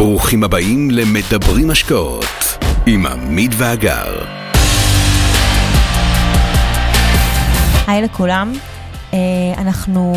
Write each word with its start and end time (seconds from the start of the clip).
ברוכים 0.00 0.44
הבאים 0.44 0.90
למדברים 0.90 1.70
השקעות 1.70 2.24
עם 2.86 3.06
עמית 3.06 3.50
ואגר. 3.58 4.24
היי 7.86 8.02
לכולם, 8.02 8.52
אה, 9.12 9.18
אנחנו, 9.58 10.14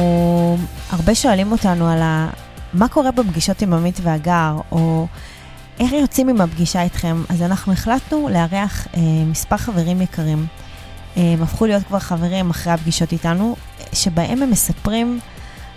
הרבה 0.90 1.16
שואלים 1.16 1.52
אותנו 1.52 1.88
על 1.88 2.02
ה... 2.02 2.30
מה 2.74 2.88
קורה 2.88 3.12
בפגישות 3.12 3.62
עם 3.62 3.74
עמית 3.74 4.00
והגר, 4.04 4.56
או 4.72 5.08
איך 5.80 5.92
יוצאים 5.92 6.30
עם 6.30 6.42
הפגישה 6.42 6.82
איתכם, 6.82 7.24
אז 7.30 7.42
אנחנו 7.42 7.74
החלטנו 7.74 8.30
לארח 8.30 8.88
אה, 8.98 9.02
מספר 9.26 9.58
חברים 9.58 10.02
יקרים. 10.02 10.46
אה, 11.18 11.34
הם 11.34 11.44
הפכו 11.44 11.66
להיות 11.66 11.84
כבר 11.84 12.00
חברים 12.00 12.50
אחרי 12.50 12.74
הפגישות 12.74 13.12
איתנו, 13.12 13.56
שבהם 13.94 14.42
הם 14.42 14.50
מספרים 14.50 15.20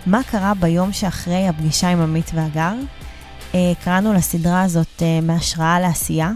מה 0.05 0.23
קרה 0.23 0.53
ביום 0.53 0.93
שאחרי 0.93 1.47
הפגישה 1.47 1.89
עם 1.89 2.01
עמית 2.01 2.31
והגר. 2.33 2.73
אה, 3.55 3.73
קראנו 3.83 4.13
לסדרה 4.13 4.61
הזאת 4.63 5.01
אה, 5.01 5.19
מהשראה 5.21 5.79
לעשייה, 5.79 6.31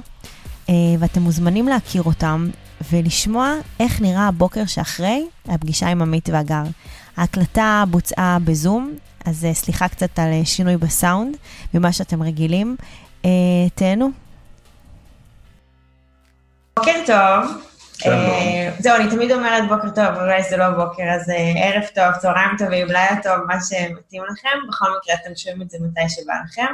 אה, 0.70 0.74
ואתם 1.00 1.22
מוזמנים 1.22 1.68
להכיר 1.68 2.04
אותם 2.04 2.50
ולשמוע 2.92 3.54
איך 3.80 4.02
נראה 4.02 4.28
הבוקר 4.28 4.66
שאחרי 4.66 5.28
הפגישה 5.48 5.88
עם 5.88 6.02
עמית 6.02 6.30
והגר. 6.30 6.64
ההקלטה 7.18 7.84
בוצעה 7.90 8.38
בזום, 8.44 8.94
אז 9.26 9.48
סליחה 9.54 9.88
קצת 9.88 10.20
על 10.20 10.44
שינוי 10.44 10.78
בסאונד 10.78 11.38
ממה 11.74 11.92
שאתם 11.92 12.24
רגילים. 12.24 12.76
תהנו. 13.76 14.12
בוקר 16.76 16.92
טוב. 17.06 17.71
שלום. 18.04 18.16
אה, 18.16 18.72
זהו, 18.80 18.96
אני 18.96 19.10
תמיד 19.10 19.32
אומרת 19.32 19.64
בוקר 19.70 19.90
טוב, 19.90 20.22
אולי 20.22 20.44
זה 20.44 20.58
לא 20.58 20.70
בוקר, 20.70 21.04
אז 21.04 21.30
אה, 21.30 21.54
ערב 21.66 21.84
טוב, 21.96 22.22
צהריים 22.22 22.50
טובים, 22.58 22.88
לילה 22.88 23.22
טוב, 23.24 23.34
מה 23.48 23.56
שמתאים 23.70 24.24
לכם. 24.32 24.68
בכל 24.70 24.86
מקרה, 24.98 25.16
אתם 25.16 25.36
שומעים 25.36 25.62
את 25.62 25.70
זה 25.70 25.78
מתי 25.82 26.10
שבא 26.10 26.34
לכם. 26.46 26.74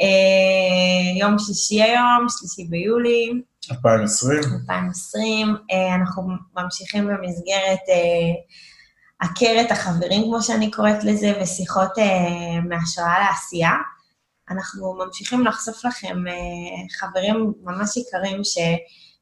אה, 0.00 1.20
יום 1.20 1.38
שישי 1.38 1.82
היום, 1.82 2.26
שלישי 2.28 2.64
ביולי 2.70 3.32
2020. 3.70 4.38
2020. 4.54 5.56
אה, 5.72 5.94
אנחנו 5.94 6.22
ממשיכים 6.56 7.06
במסגרת 7.08 7.80
עקרת 9.20 9.70
החברים, 9.70 10.22
כמו 10.22 10.42
שאני 10.42 10.70
קוראת 10.70 11.04
לזה, 11.04 11.32
ושיחות 11.42 11.98
אה, 11.98 12.60
מהשראה 12.60 13.18
לעשייה. 13.18 13.72
אנחנו 14.50 14.94
ממשיכים 14.94 15.46
לחשוף 15.46 15.84
לכם 15.84 16.16
חברים 16.98 17.52
ממש 17.62 17.96
יקרים 17.96 18.44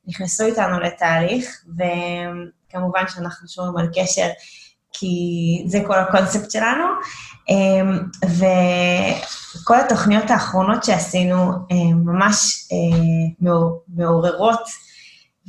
שנכנסו 0.06 0.44
איתנו 0.44 0.80
לתהליך, 0.80 1.64
וכמובן 1.68 3.04
שאנחנו 3.08 3.48
שומרים 3.48 3.76
על 3.76 3.88
קשר, 3.94 4.28
כי 4.92 5.08
זה 5.66 5.78
כל 5.86 5.98
הקונספט 5.98 6.50
שלנו. 6.50 6.84
אה, 7.50 7.98
וכל 8.24 9.80
התוכניות 9.80 10.30
האחרונות 10.30 10.84
שעשינו 10.84 11.52
ממש 12.04 12.64
אה, 12.72 12.98
מעור- 13.40 13.82
מעוררות, 13.88 14.62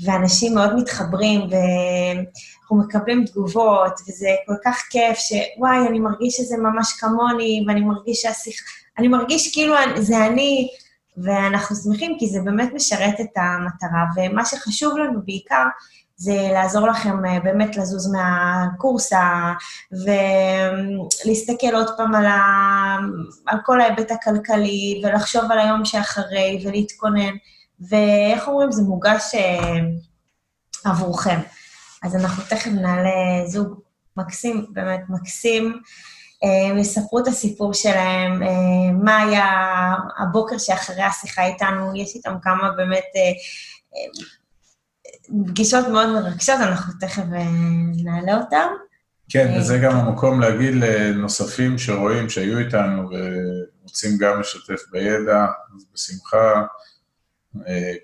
ואנשים 0.06 0.56
מאוד 0.56 0.76
מתחברים, 0.76 1.42
ואנחנו 1.42 2.78
מקבלים 2.78 3.26
תגובות, 3.26 4.00
וזה 4.08 4.30
כל 4.46 4.54
כך 4.66 4.84
כיף 4.90 5.18
שוואי, 5.18 5.88
אני 5.88 6.00
מרגיש 6.00 6.38
שזה 6.38 6.58
ממש 6.58 6.94
כמוני, 7.00 7.66
ואני 7.68 7.82
מרגיש 7.82 8.22
שהשיחה... 8.22 8.66
אני 8.98 9.08
מרגיש 9.08 9.54
כאילו 9.54 9.76
זה 9.98 10.26
אני, 10.26 10.68
ואנחנו 11.18 11.76
שמחים 11.76 12.16
כי 12.20 12.30
זה 12.30 12.40
באמת 12.46 12.74
משרת 12.74 13.22
את 13.22 13.38
המטרה, 13.38 14.06
ומה 14.16 14.46
שחשוב 14.46 14.98
לנו 14.98 15.22
בעיקר 15.26 15.64
זה 16.16 16.50
לעזור 16.54 16.88
לכם 16.88 17.26
אה, 17.26 17.40
באמת 17.40 17.78
לזוז 17.78 18.12
מהקורסה, 18.12 19.54
ולהסתכל 19.92 21.76
עוד 21.76 21.88
פעם 21.98 22.16
על, 22.16 22.26
ה... 22.26 22.42
על 23.46 23.58
כל 23.66 23.82
ההיבט 23.82 24.12
הכלכלי, 24.12 25.02
ולחשוב 25.04 25.52
על 25.52 25.60
היום 25.60 25.86
שאחרי, 25.86 26.64
ולהתכונן, 26.66 27.34
ואיך 27.80 28.48
אומרים, 28.48 28.72
זה 28.72 28.82
מוגש 28.82 29.36
אה, 29.36 29.80
עבורכם. 30.86 31.40
אז 32.04 32.16
אנחנו 32.16 32.44
תכף 32.44 32.72
נעלה 32.72 33.46
זוג 33.46 33.80
מקסים, 34.18 34.66
באמת 34.70 35.02
מקסים, 35.10 35.82
הם 36.44 36.78
יספרו 36.78 37.20
את 37.20 37.28
הסיפור 37.28 37.74
שלהם, 37.74 38.44
אה, 38.44 38.92
מה 39.04 39.18
היה 39.18 39.46
הבוקר 40.18 40.58
שאחרי 40.58 41.04
השיחה 41.04 41.46
איתנו, 41.46 41.96
יש 41.96 42.16
איתם 42.16 42.36
כמה 42.42 42.72
באמת 42.72 43.06
אה, 43.16 43.32
אה, 43.96 44.26
פגישות 45.48 45.88
מאוד 45.88 46.10
מרגשות, 46.10 46.56
אנחנו 46.62 46.94
תכף 47.00 47.24
נעלה 48.04 48.38
אותם. 48.38 48.68
כן, 49.30 49.56
וזה 49.58 49.78
גם 49.78 49.98
המקום 49.98 50.40
להגיד 50.40 50.74
לנוספים 50.76 51.78
שרואים 51.78 52.30
שהיו 52.30 52.58
איתנו 52.58 53.10
ורוצים 53.10 54.18
גם 54.18 54.40
לשתף 54.40 54.82
בידע, 54.92 55.46
אז 55.76 55.86
בשמחה. 55.94 56.66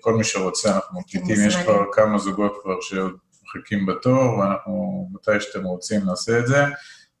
כל 0.00 0.14
מי 0.14 0.24
שרוצה, 0.24 0.74
אנחנו 0.74 1.00
מקליטים, 1.00 1.46
יש 1.46 1.56
כבר 1.56 1.82
כמה 1.92 2.18
זוגות 2.18 2.52
כבר 2.62 2.80
שעוד 2.80 3.12
מחכים 3.42 3.86
בתור, 3.86 4.38
ואנחנו, 4.38 5.08
מתי 5.12 5.40
שאתם 5.40 5.64
רוצים, 5.64 6.04
נעשה 6.04 6.38
את 6.38 6.46
זה. 6.46 6.64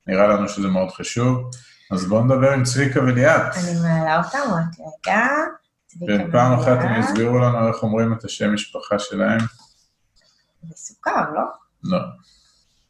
נראה 0.08 0.26
לנו 0.26 0.48
שזה 0.48 0.68
מאוד 0.68 0.90
חשוב. 0.90 1.50
אז 1.92 2.04
בואו 2.06 2.24
נדבר 2.24 2.52
עם 2.52 2.64
צביקה 2.64 3.00
וליאת. 3.00 3.42
אני 3.42 3.80
מעלה 3.82 4.18
אותם 4.18 4.38
רק 4.38 4.86
רגע. 5.06 5.26
ופעם 6.28 6.52
אחת 6.52 6.78
הם. 6.80 7.00
יסבירו 7.00 7.38
לנו 7.38 7.68
איך 7.68 7.82
אומרים 7.82 8.12
את 8.12 8.24
השם 8.24 8.54
משפחה 8.54 8.98
שלהם. 8.98 9.38
זה 10.62 10.74
סוכר, 10.76 11.24
לא? 11.34 11.40
לא. 11.84 11.98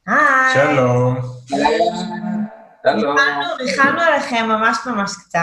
היי. 0.07 0.55
שלום. 0.55 1.19
שלום, 2.87 3.17
ריחמנו- 3.61 4.01
עליכם 4.01 4.47
ממש 4.49 4.79
ממש 4.87 5.11
קצת, 5.17 5.39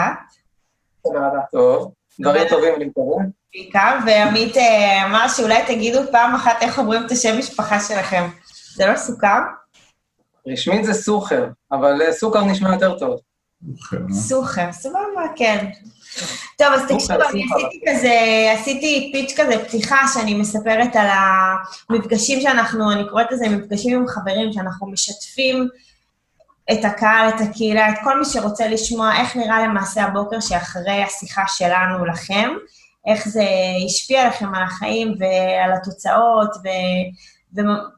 תודה 1.04 1.18
רבה. 1.18 1.38
טוב, 1.52 1.92
דברים 2.20 2.48
טובים 2.48 2.74
אני 2.76 2.84
מקווה. 2.84 3.24
בעיקר, 3.54 3.98
ועמית 4.06 4.56
אה, 4.56 5.06
אמר 5.06 5.28
שאולי 5.28 5.62
תגידו 5.66 6.00
פעם 6.12 6.34
אחת 6.34 6.56
איך 6.60 6.78
אומרים 6.78 7.06
את 7.06 7.10
השם 7.10 7.38
משפחה 7.38 7.80
שלכם. 7.80 8.28
זה 8.74 8.86
לא 8.86 8.96
סוכר? 8.96 9.38
רשמית 10.46 10.84
זה 10.84 10.94
סוחר, 10.94 11.46
אבל 11.72 12.02
אה, 12.02 12.12
סוכר 12.12 12.44
נשמע 12.44 12.72
יותר 12.72 12.98
טוב. 12.98 13.20
סוחר, 14.10 14.72
סבבה, 14.72 15.22
כן. 15.36 15.66
טוב, 16.58 16.68
אז 16.74 16.82
תקשיבו, 16.82 17.28
אני. 17.30 17.44
עשיתי 17.44 17.80
כזה, 17.88 18.14
עשיתי 18.54 19.10
פיץ' 19.12 19.34
כזה, 19.36 19.64
פתיחה, 19.64 19.96
שאני 20.14 20.34
מספרת 20.34 20.96
על 20.96 21.06
המפגשים 21.90 22.40
שאנחנו, 22.40 22.92
אני 22.92 23.08
קוראת 23.08 23.32
לזה 23.32 23.48
מפגשים 23.48 23.98
עם 23.98 24.06
חברים, 24.08 24.52
שאנחנו 24.52 24.86
משתפים 24.86 25.68
את 26.72 26.84
הקהל, 26.84 27.28
את 27.28 27.40
הקהילה, 27.40 27.90
את 27.90 27.94
כל 28.04 28.18
מי 28.18 28.24
שרוצה 28.24 28.68
לשמוע 28.68 29.12
איך 29.20 29.36
נראה 29.36 29.62
למעשה 29.62 30.02
הבוקר 30.02 30.40
שאחרי 30.40 31.02
השיחה 31.02 31.42
שלנו 31.46 32.04
לכם, 32.04 32.50
איך 33.06 33.28
זה 33.28 33.44
השפיע 33.86 34.22
עליכם 34.22 34.54
על 34.54 34.62
החיים 34.62 35.14
ועל 35.18 35.72
התוצאות, 35.72 36.50
ו... 36.56 36.68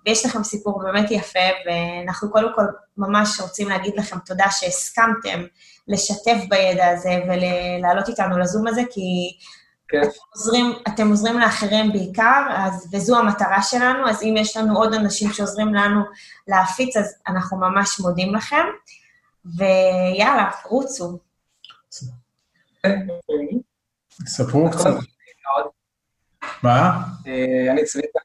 ויש 0.06 0.26
לכם 0.26 0.44
סיפור 0.44 0.82
באמת 0.82 1.10
יפה, 1.10 1.48
ואנחנו 1.66 2.30
קודם 2.30 2.48
כל 2.54 2.64
ממש 2.96 3.40
רוצים 3.40 3.68
להגיד 3.68 3.94
לכם 3.96 4.18
תודה 4.18 4.46
שהסכמתם 4.50 5.44
לשתף 5.88 6.36
בידע 6.48 6.88
הזה 6.88 7.20
ולעלות 7.28 8.08
איתנו 8.08 8.38
לזום 8.38 8.66
הזה, 8.66 8.82
כי 8.90 9.36
כן. 9.88 10.00
אתם 10.00 10.08
עוזרים, 10.34 10.72
אתם 10.88 11.08
עוזרים 11.08 11.38
לאחרים 11.38 11.92
בעיקר, 11.92 12.46
אז, 12.50 12.88
וזו 12.92 13.18
המטרה 13.18 13.62
שלנו, 13.62 14.08
אז 14.08 14.22
אם 14.22 14.34
יש 14.38 14.56
לנו 14.56 14.78
עוד 14.78 14.94
אנשים 14.94 15.32
שעוזרים 15.32 15.74
לנו 15.74 16.00
להפיץ, 16.48 16.96
אז 16.96 17.14
אנחנו 17.28 17.56
ממש 17.56 18.00
מודים 18.00 18.34
לכם. 18.34 18.64
ויאללה, 19.56 20.50
רוצו. 20.64 21.18
ספרו 24.26 24.70
קצת. 24.70 24.90
מה? 26.62 27.02
אה, 27.26 27.72
אני 27.72 27.84
צביקה. 27.84 28.18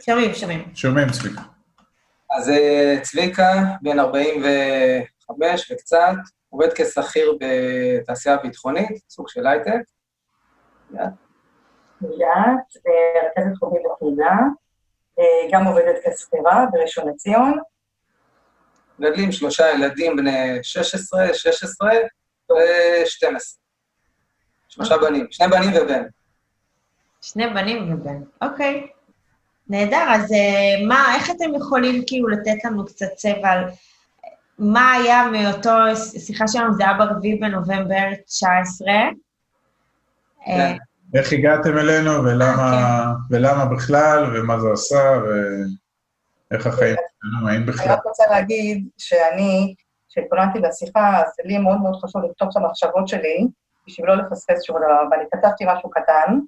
שומעים, 0.00 0.34
שומעים. 0.34 0.64
שומעים 0.74 1.08
צביקה. 1.10 1.42
אז 2.30 2.50
אה, 2.50 2.96
צביקה, 3.02 3.52
בן 3.82 3.98
45 3.98 5.72
וקצת, 5.72 6.12
עובד 6.48 6.68
כשכיר 6.72 7.38
בתעשייה 7.40 8.36
ביטחונית, 8.36 9.02
סוג 9.08 9.28
של 9.28 9.46
הייטק. 9.46 9.80
ליאת, 12.00 12.68
אה, 12.86 13.28
רכזת 13.28 13.56
חוגים 13.58 13.82
בקהילה, 13.82 14.38
אה, 15.18 15.48
גם 15.52 15.66
עובדת 15.66 15.96
כשכירה 16.04 16.66
בראשון 16.72 17.08
לציון. 17.08 17.58
מגדלים 18.98 19.32
שלושה 19.32 19.70
ילדים 19.70 20.16
בני 20.16 20.58
16, 20.62 21.34
16 21.34 21.90
ו-12. 22.50 23.60
שלושה 24.68 24.96
בנים, 24.98 25.26
שני 25.30 25.48
בנים 25.48 25.70
ובן. 25.82 26.02
שני 27.22 27.46
בנים 27.46 27.94
ובן. 27.94 28.22
אוקיי. 28.42 28.88
נהדר, 29.70 30.06
אז 30.08 30.32
אה, 30.32 30.86
מה, 30.86 31.14
איך 31.14 31.30
אתם 31.30 31.54
יכולים 31.54 32.02
כאילו 32.06 32.28
לתת 32.28 32.64
לנו 32.64 32.86
קצת 32.86 33.06
צבע 33.16 33.48
על 33.48 33.64
מה 34.58 34.92
היה 34.92 35.22
מאותו 35.32 35.96
שיחה 36.18 36.48
שלנו, 36.48 36.74
זה 36.74 36.84
היה 36.84 36.94
ברביעי 36.94 37.38
בנובמבר 37.38 38.08
19. 38.26 38.88
אה, 38.92 39.10
כן. 40.46 40.76
איך 41.14 41.32
הגעתם 41.32 41.78
אלינו 41.78 42.10
ולמה, 42.24 43.12
ולמה 43.30 43.64
בכלל, 43.64 44.36
ומה 44.36 44.60
זה 44.60 44.68
עשה, 44.72 45.12
ואיך 46.50 46.66
החיים 46.66 46.96
שלנו, 47.20 47.48
האם 47.48 47.56
אני 47.56 47.66
בכלל. 47.66 47.92
רק 47.92 48.04
רוצה 48.04 48.24
להגיד 48.30 48.88
שאני, 48.98 49.74
כשהתכוננתי 50.08 50.58
לשיחה, 50.58 51.20
אז 51.20 51.32
לי 51.44 51.58
מאוד 51.58 51.80
מאוד 51.80 51.96
חשוב 52.04 52.22
לכתוב 52.24 52.48
את 52.50 52.56
המחשבות 52.56 53.08
שלי, 53.08 53.46
בשביל 53.86 54.06
לא 54.06 54.14
לפספס 54.14 54.62
שום 54.62 54.76
דבר, 54.76 55.02
ואני 55.10 55.24
כתבתי 55.32 55.64
משהו 55.68 55.90
קטן, 55.90 56.38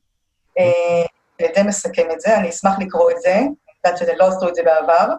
ודי 1.34 1.62
מסכם 1.66 2.10
את 2.12 2.20
זה, 2.20 2.36
אני 2.36 2.48
אשמח 2.48 2.78
לקרוא 2.78 3.10
את 3.10 3.16
זה, 3.20 3.34
אני 3.34 3.48
יודעת 3.84 3.98
שלא 3.98 4.28
עשו 4.28 4.48
את 4.48 4.54
זה 4.54 4.62
בעבר, 4.62 5.14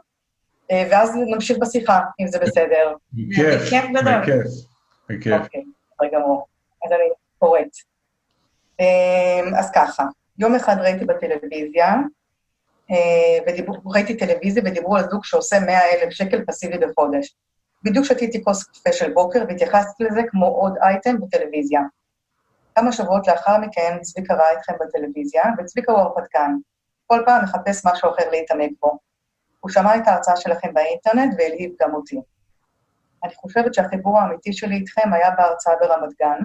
ואז 0.71 1.11
נמשיך 1.15 1.57
בשיחה, 1.57 1.99
אם 2.21 2.27
זה 2.27 2.39
בסדר. 2.39 2.93
בכיף, 3.13 3.61
בכיף, 3.61 3.85
בכיף. 5.09 5.33
אוקיי, 5.41 5.63
רגע 6.01 6.19
גמור. 6.19 6.47
אז 6.85 6.91
אני 6.91 7.09
קוראת. 7.39 7.69
אז 9.59 9.71
ככה, 9.75 10.03
יום 10.39 10.55
אחד 10.55 10.75
ראיתי 10.79 11.05
בטלוויזיה, 11.05 11.95
וראיתי 13.85 14.17
טלוויזיה 14.17 14.63
ודיברו 14.65 14.97
על 14.97 15.09
זוג 15.09 15.25
שעושה 15.25 15.59
100 15.59 15.79
אלף 15.81 16.09
שקל 16.09 16.45
פסיבי 16.47 16.77
בחודש. 16.77 17.35
בדיוק 17.83 18.05
שתיתי 18.05 18.43
כוס 18.43 18.63
קפה 18.63 18.93
של 18.93 19.13
בוקר 19.13 19.39
והתייחסתי 19.47 20.03
לזה 20.03 20.21
כמו 20.27 20.47
עוד 20.47 20.77
אייטם 20.81 21.15
בטלוויזיה. 21.21 21.81
כמה 22.75 22.91
שבועות 22.91 23.27
לאחר 23.27 23.57
מכן 23.57 23.99
צביקה 24.01 24.33
ראה 24.33 24.53
אתכם 24.53 24.73
בטלוויזיה, 24.79 25.43
וצביקה 25.57 25.91
הוא 25.91 25.99
הרפתקן. 26.01 26.51
כל 27.07 27.23
פעם 27.25 27.43
מחפש 27.43 27.85
משהו 27.85 28.09
אחר 28.09 28.29
להתעמק 28.29 28.71
בו. 28.81 28.99
הוא 29.59 29.71
שמע 29.71 29.95
את 29.95 30.07
ההרצאה 30.07 30.35
שלכם 30.35 30.73
באינטרנט 30.73 31.33
והלהיב 31.37 31.71
גם 31.81 31.93
אותי. 31.93 32.21
אני 33.23 33.35
חושבת 33.35 33.73
שהחיבור 33.73 34.19
האמיתי 34.19 34.53
שלי 34.53 34.75
איתכם 34.75 35.13
היה 35.13 35.31
בהרצאה 35.31 35.73
ברמת 35.81 36.13
גן, 36.21 36.39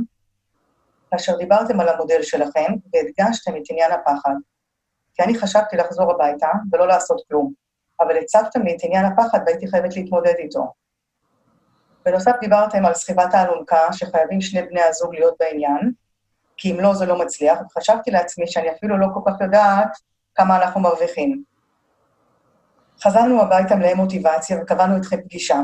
כאשר 1.10 1.36
דיברתם 1.36 1.80
על 1.80 1.88
המודל 1.88 2.22
שלכם 2.22 2.72
והדגשתם 2.92 3.56
את 3.56 3.62
עניין 3.70 3.92
הפחד. 3.92 4.34
כי 5.14 5.22
אני 5.22 5.38
חשבתי 5.38 5.76
לחזור 5.76 6.12
הביתה 6.12 6.48
ולא 6.72 6.88
לעשות 6.88 7.22
כלום, 7.28 7.52
אבל 8.00 8.16
הצבתם 8.16 8.62
לי 8.62 8.76
את 8.76 8.80
עניין 8.82 9.04
הפחד 9.04 9.38
והייתי 9.46 9.68
חייבת 9.68 9.96
להתמודד 9.96 10.34
איתו. 10.38 10.72
בנוסף 12.04 12.32
דיברתם 12.40 12.86
על 12.86 12.94
סחיבת 12.94 13.34
האלונקה, 13.34 13.92
שחייבים 13.92 14.40
שני 14.40 14.62
בני 14.62 14.82
הזוג 14.82 15.14
להיות 15.14 15.34
בעניין, 15.40 15.92
כי 16.58 16.72
אם 16.72 16.80
לא, 16.80 16.94
זה 16.94 17.06
לא 17.06 17.18
מצליח, 17.18 17.58
וחשבתי 17.60 18.10
לעצמי 18.10 18.46
שאני 18.46 18.72
אפילו 18.72 18.98
לא 18.98 19.06
כל 19.14 19.20
כך 19.26 19.40
יודעת 19.40 19.88
כמה 20.34 20.56
אנחנו 20.56 20.80
מרוויחים. 20.80 21.42
חזרנו 23.02 23.42
הביתה 23.42 23.76
מלאי 23.76 23.94
מוטיבציה 23.94 24.62
וקבענו 24.62 24.96
איתכם 24.96 25.20
פגישה. 25.22 25.60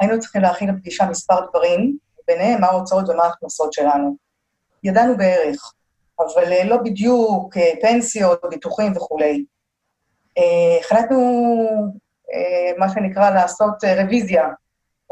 היינו 0.00 0.20
צריכים 0.20 0.42
להכין 0.42 0.74
לפגישה 0.74 1.06
מספר 1.06 1.46
דברים, 1.50 1.96
ביניהם 2.26 2.60
מה 2.60 2.66
ההוצאות 2.66 3.08
ומה 3.08 3.24
ההכנסות 3.24 3.72
שלנו. 3.72 4.16
ידענו 4.84 5.16
בערך, 5.16 5.72
אבל 6.18 6.64
לא 6.64 6.76
בדיוק 6.76 7.54
פנסיות, 7.80 8.40
ביטוחים 8.50 8.92
וכולי. 8.96 9.44
החלטנו, 10.80 11.20
מה 12.78 12.88
שנקרא, 12.88 13.30
לעשות 13.30 13.84
רוויזיה. 13.84 14.48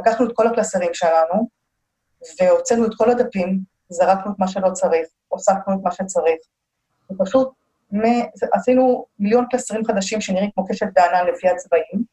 לקחנו 0.00 0.26
את 0.26 0.32
כל 0.34 0.46
הקלסרים 0.46 0.94
שלנו, 0.94 1.48
והוצאנו 2.40 2.86
את 2.86 2.90
כל 2.96 3.10
הדפים, 3.10 3.60
זרקנו 3.90 4.32
את 4.32 4.38
מה 4.38 4.48
שלא 4.48 4.70
צריך, 4.72 5.08
הוספנו 5.28 5.74
את 5.74 5.78
מה 5.82 5.90
שצריך. 5.90 6.38
ופשוט 7.10 7.52
עשינו 8.52 9.06
מיליון 9.18 9.46
קלסרים 9.50 9.84
חדשים 9.84 10.20
שנראים 10.20 10.50
כמו 10.54 10.66
קשת 10.68 10.86
בענן 10.94 11.26
לפי 11.26 11.48
הצבעים, 11.48 12.04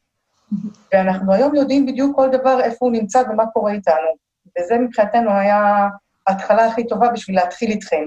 ואנחנו 0.93 1.33
היום 1.33 1.55
יודעים 1.55 1.85
בדיוק 1.85 2.15
כל 2.15 2.29
דבר, 2.31 2.59
איפה 2.61 2.85
הוא 2.85 2.91
נמצא 2.91 3.23
ומה 3.29 3.43
קורה 3.53 3.71
איתנו. 3.71 4.27
וזה 4.59 4.77
מבחינתנו 4.77 5.31
היה 5.31 5.87
ההתחלה 6.27 6.65
הכי 6.65 6.87
טובה 6.87 7.09
בשביל 7.09 7.35
להתחיל 7.35 7.71
איתכם. 7.71 8.03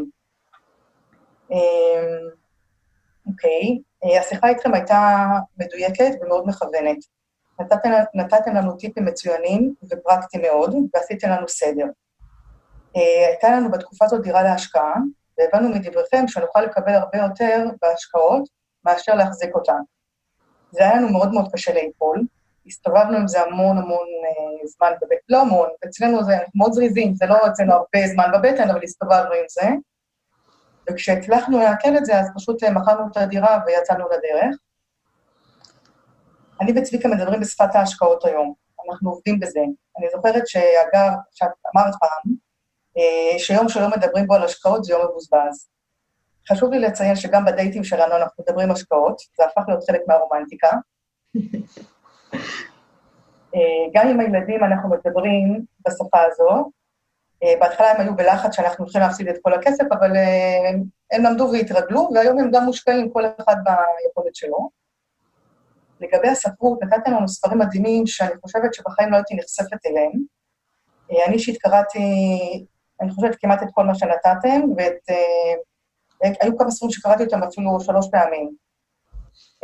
אוקיי, 3.26 3.78
okay. 4.04 4.18
השיחה 4.20 4.48
איתכם 4.48 4.74
הייתה 4.74 5.26
מדויקת 5.58 6.10
ומאוד 6.22 6.44
מכוונת. 6.46 6.98
נתתם, 7.60 7.90
נתתם 8.14 8.54
לנו 8.54 8.76
טיפים 8.76 9.04
מצוינים 9.04 9.74
ופרקטיים 9.90 10.42
מאוד, 10.42 10.74
ועשיתם 10.94 11.28
לנו 11.30 11.48
סדר. 11.48 11.84
הייתה 12.94 13.50
לנו 13.50 13.70
בתקופה 13.70 14.04
הזאת 14.04 14.22
דירה 14.22 14.42
להשקעה, 14.42 14.94
והבנו 15.38 15.68
מדבריכם 15.68 16.28
שנוכל 16.28 16.60
לקבל 16.60 16.94
הרבה 16.94 17.18
יותר 17.18 17.64
בהשקעות 17.82 18.48
מאשר 18.84 19.14
להחזיק 19.14 19.54
אותה. 19.54 19.74
זה 20.70 20.82
היה 20.82 20.96
לנו 20.96 21.08
מאוד 21.08 21.32
מאוד 21.32 21.52
קשה 21.52 21.72
ליפול, 21.72 22.24
הסתובבנו 22.66 23.16
עם 23.16 23.28
זה 23.28 23.42
המון 23.42 23.78
המון 23.78 24.06
אה, 24.24 24.66
זמן 24.66 24.92
בבטן, 25.00 25.16
לא 25.28 25.40
המון, 25.40 25.68
אצלנו 25.88 26.24
זה 26.24 26.38
מאוד 26.54 26.72
זריזים, 26.72 27.14
זה 27.14 27.26
לא 27.26 27.36
אצלנו 27.46 27.72
הרבה 27.72 28.06
זמן 28.06 28.30
בבטן, 28.34 28.70
אבל 28.70 28.80
הסתובבנו 28.82 29.32
עם 29.32 29.44
זה. 29.48 29.68
וכשהצלחנו 30.90 31.58
לעכל 31.58 31.96
את 31.96 32.04
זה, 32.04 32.20
אז 32.20 32.30
פשוט 32.36 32.62
אה, 32.62 32.70
מכרנו 32.70 33.06
את 33.12 33.16
הדירה 33.16 33.58
ויצאנו 33.66 34.04
לדרך. 34.06 34.56
אני 36.60 36.72
וצביקה 36.76 37.08
מדברים 37.08 37.40
בשפת 37.40 37.74
ההשקעות 37.74 38.24
היום, 38.24 38.54
אנחנו 38.90 39.10
עובדים 39.10 39.40
בזה. 39.40 39.60
אני 39.98 40.06
זוכרת 40.12 40.46
שאגב, 40.46 41.12
שאת 41.30 41.48
אמרת 41.76 41.94
פעם, 42.00 42.32
אה, 42.32 42.49
שיום 43.38 43.68
שלא 43.68 43.88
מדברים 43.88 44.26
בו 44.26 44.34
על 44.34 44.42
השקעות 44.42 44.84
זה 44.84 44.92
יום 44.92 45.02
מבוזבז. 45.04 45.70
חשוב 46.48 46.72
לי 46.72 46.78
לציין 46.78 47.16
שגם 47.16 47.44
בדייטים 47.44 47.84
שלנו 47.84 48.16
אנחנו 48.16 48.44
מדברים 48.44 48.70
השקעות, 48.70 49.20
זה 49.36 49.44
הפך 49.44 49.62
להיות 49.68 49.84
חלק 49.90 50.00
מהרומנטיקה. 50.08 50.70
אה, 53.54 53.60
גם 53.94 54.08
עם 54.08 54.20
הילדים 54.20 54.64
אנחנו 54.64 54.90
מדברים 54.90 55.64
בשפה 55.88 56.18
הזו. 56.26 56.70
אה, 57.42 57.54
בהתחלה 57.60 57.90
הם 57.90 58.00
היו 58.00 58.16
בלחץ 58.16 58.56
שאנחנו 58.56 58.84
הולכים 58.84 59.00
להפסיד 59.00 59.28
את 59.28 59.36
כל 59.42 59.54
הכסף, 59.54 59.84
אבל 59.98 60.10
הם 61.12 61.24
למדו 61.24 61.50
והתרגלו, 61.52 62.10
והיום 62.14 62.38
הם 62.38 62.50
גם 62.50 62.64
מושקעים, 62.64 63.12
כל 63.12 63.22
אחד 63.26 63.56
ביכולת 63.64 64.34
שלו. 64.34 64.70
לגבי 66.00 66.28
הספרות, 66.28 66.82
נתתם 66.82 67.12
לנו 67.12 67.28
ספרים 67.28 67.58
מדהימים 67.58 68.06
שאני 68.06 68.30
חושבת 68.42 68.74
שבחיים 68.74 69.10
לא 69.10 69.16
הייתי 69.16 69.34
נחשפת 69.34 69.86
אליהם. 69.86 70.12
אני 71.26 71.34
אישית 71.34 71.62
קראתי 71.62 72.00
אני 73.00 73.10
חושבת 73.10 73.36
כמעט 73.40 73.62
את 73.62 73.68
כל 73.72 73.84
מה 73.84 73.94
שנתתם, 73.94 74.60
ואת... 74.76 75.10
אה, 75.10 76.30
היו 76.40 76.58
כמה 76.58 76.70
ספרים 76.70 76.90
שקראתי 76.90 77.24
אותם 77.24 77.42
אפילו 77.42 77.80
שלוש 77.80 78.08
פעמים. 78.10 78.54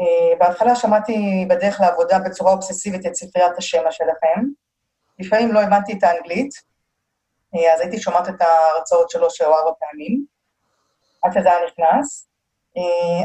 אה, 0.00 0.38
בהתחלה 0.38 0.76
שמעתי 0.76 1.46
בדרך 1.50 1.80
לעבודה 1.80 2.18
בצורה 2.18 2.52
אובססיבית 2.52 3.06
את 3.06 3.14
ספריית 3.14 3.58
השמע 3.58 3.92
שלכם. 3.92 4.40
לפעמים 5.18 5.52
לא 5.52 5.60
הבנתי 5.60 5.92
את 5.92 6.02
האנגלית, 6.02 6.50
אה, 7.54 7.74
אז 7.74 7.80
הייתי 7.80 7.98
שומעת 7.98 8.28
את 8.28 8.40
ההרצאות 8.40 9.10
שלו 9.10 9.30
שלוש 9.30 9.54
ארבע 9.54 9.70
פעמים, 9.78 10.24
עד 11.22 11.32
שזה 11.32 11.48
היה 11.52 11.66
נכנס. 11.66 12.28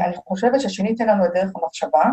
אני 0.04 0.16
חושבת 0.28 0.60
ששיניתם 0.60 1.06
לנו 1.06 1.24
את 1.24 1.30
דרך 1.34 1.50
המחשבה. 1.56 2.04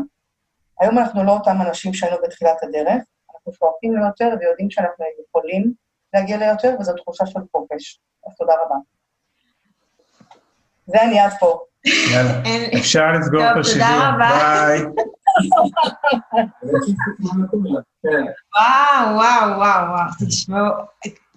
היום 0.80 0.98
אנחנו 0.98 1.24
לא 1.24 1.32
אותם 1.32 1.62
אנשים 1.68 1.94
שהיינו 1.94 2.18
בתחילת 2.24 2.64
הדרך, 2.64 3.04
אנחנו 3.34 3.54
שואפים 3.54 3.96
ליותר 3.96 4.30
ויודעים 4.40 4.72
שאנחנו 4.72 5.06
יכולים 5.28 5.74
להגיע 6.14 6.38
ליותר, 6.38 6.76
וזו 6.80 6.94
תחושה 6.94 7.26
של 7.26 7.40
חופש. 7.52 8.00
אז 8.28 8.38
תודה 8.38 8.54
רבה. 8.66 8.76
זה 10.86 11.02
אני 11.02 11.20
עד 11.20 11.32
פה. 11.40 11.60
יאללה, 11.86 12.42
אפשר 12.80 13.12
לסגור 13.20 13.42
את 13.52 13.58
השידור. 13.60 13.88
תודה 13.88 14.10
רבה. 14.10 14.30
ביי. 14.68 14.82
וואו, 18.56 19.16
וואו, 19.16 19.58
וואו, 19.58 19.90
וואו, 19.90 20.28
תשמעו, 20.28 20.66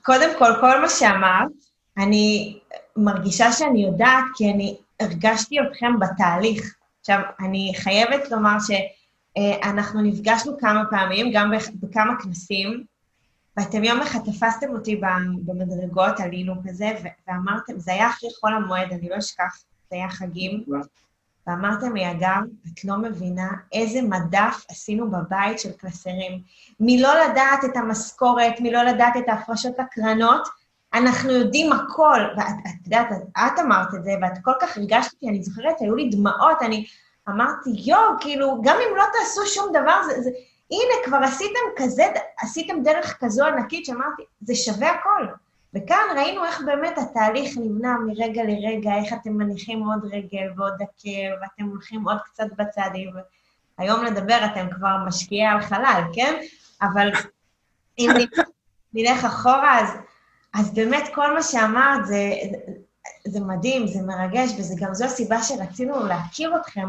קודם 0.02 0.30
כל, 0.38 0.50
כל 0.60 0.80
מה 0.80 0.88
שאמרת, 0.88 1.50
אני 1.98 2.58
מרגישה 2.96 3.52
שאני 3.52 3.84
יודעת, 3.84 4.24
כי 4.34 4.50
אני 4.50 4.78
הרגשתי 5.00 5.56
אתכם 5.60 6.00
בתהליך. 6.00 6.76
עכשיו, 7.00 7.20
אני 7.40 7.72
חייבת 7.76 8.30
לומר 8.30 8.56
שאנחנו 8.60 10.02
נפגשנו 10.02 10.58
כמה 10.58 10.84
פעמים, 10.90 11.32
גם 11.34 11.52
בכמה 11.74 12.12
כנסים, 12.22 12.84
ואתם 13.56 13.84
יום 13.84 14.00
אחד 14.00 14.18
תפסתם 14.24 14.70
אותי 14.72 15.00
במדרגות, 15.44 16.20
עלינו 16.20 16.54
כזה, 16.68 16.92
ואמרתם, 17.28 17.78
זה 17.78 17.92
היה 17.92 18.10
אחרי 18.10 18.30
חול 18.40 18.54
המועד, 18.54 18.92
אני 18.92 19.08
לא 19.08 19.18
אשכח, 19.18 19.62
זה 19.90 19.96
היה 19.96 20.10
חגים, 20.10 20.64
ואמרתם 21.46 21.94
לי, 21.94 22.10
אגב, 22.10 22.40
את 22.72 22.84
לא 22.84 22.96
מבינה 22.96 23.48
איזה 23.72 24.02
מדף 24.02 24.64
עשינו 24.70 25.10
בבית 25.10 25.58
של 25.58 25.72
קלסרים. 25.72 26.42
מלא 26.80 27.24
לדעת 27.24 27.64
את 27.64 27.76
המשכורת, 27.76 28.60
מלא 28.60 28.82
לדעת 28.82 29.16
את 29.18 29.28
ההפרשות 29.28 29.72
לקרנות, 29.78 30.48
אנחנו 30.94 31.30
יודעים 31.30 31.72
הכל. 31.72 32.20
ואת 32.36 32.84
יודעת, 32.84 33.12
את, 33.12 33.22
את 33.38 33.58
אמרת 33.60 33.94
את 33.94 34.04
זה, 34.04 34.14
ואת 34.22 34.38
כל 34.42 34.52
כך 34.60 34.76
הרגשת 34.76 35.12
אותי, 35.12 35.28
אני 35.28 35.42
זוכרת, 35.42 35.80
היו 35.80 35.94
לי 35.94 36.10
דמעות, 36.10 36.58
אני 36.60 36.84
אמרתי, 37.28 37.70
יואו, 37.70 38.20
כאילו, 38.20 38.62
גם 38.64 38.76
אם 38.76 38.96
לא 38.96 39.04
תעשו 39.12 39.46
שום 39.46 39.68
דבר, 39.70 40.02
זה, 40.06 40.22
זה, 40.22 40.30
הנה, 40.72 41.04
כבר 41.04 41.16
עשיתם 41.16 41.60
כזה, 41.76 42.04
עשיתם 42.38 42.82
דרך 42.82 43.18
כזו 43.20 43.46
ענקית, 43.46 43.86
שאמרתי, 43.86 44.22
זה 44.40 44.54
שווה 44.54 44.90
הכל. 44.90 45.26
וכאן 45.74 46.16
ראינו 46.16 46.44
איך 46.44 46.60
באמת 46.66 46.98
התהליך 46.98 47.56
נבנה 47.56 47.96
מרגע 48.06 48.42
לרגע, 48.44 48.90
איך 48.94 49.12
אתם 49.12 49.32
מניחים 49.32 49.82
עוד 49.82 50.04
רגל 50.04 50.48
ועוד 50.56 50.74
עקב, 50.74 51.42
ואתם 51.42 51.64
הולכים 51.70 52.08
עוד 52.08 52.18
קצת 52.24 52.46
בצעדים. 52.58 53.10
היום 53.78 54.04
לדבר 54.04 54.38
אתם 54.52 54.66
כבר 54.74 54.96
משקיעי 55.06 55.46
על 55.46 55.60
חלל, 55.60 56.02
כן? 56.14 56.40
אבל 56.82 57.10
אם 57.98 58.10
נלך 58.94 59.24
אחורה, 59.24 59.80
אז, 59.80 59.88
אז 60.54 60.74
באמת 60.74 61.04
כל 61.14 61.34
מה 61.34 61.42
שאמרת 61.42 62.06
זה, 62.06 62.32
זה 63.26 63.40
מדהים, 63.40 63.86
זה 63.86 64.02
מרגש, 64.02 64.50
וזה 64.58 64.74
גם 64.78 64.94
זו 64.94 65.04
הסיבה 65.04 65.42
שרצינו 65.42 66.06
להכיר 66.06 66.56
אתכם 66.56 66.88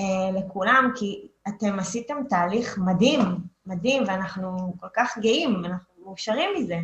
אה, 0.00 0.04
לכולם, 0.40 0.92
כי 0.96 1.28
אתם 1.48 1.78
עשיתם 1.78 2.16
תהליך 2.28 2.78
מדהים, 2.78 3.20
מדהים, 3.66 4.02
ואנחנו 4.06 4.74
כל 4.80 4.86
כך 4.96 5.18
גאים, 5.18 5.64
אנחנו 5.64 6.04
מאושרים 6.04 6.50
מזה. 6.56 6.76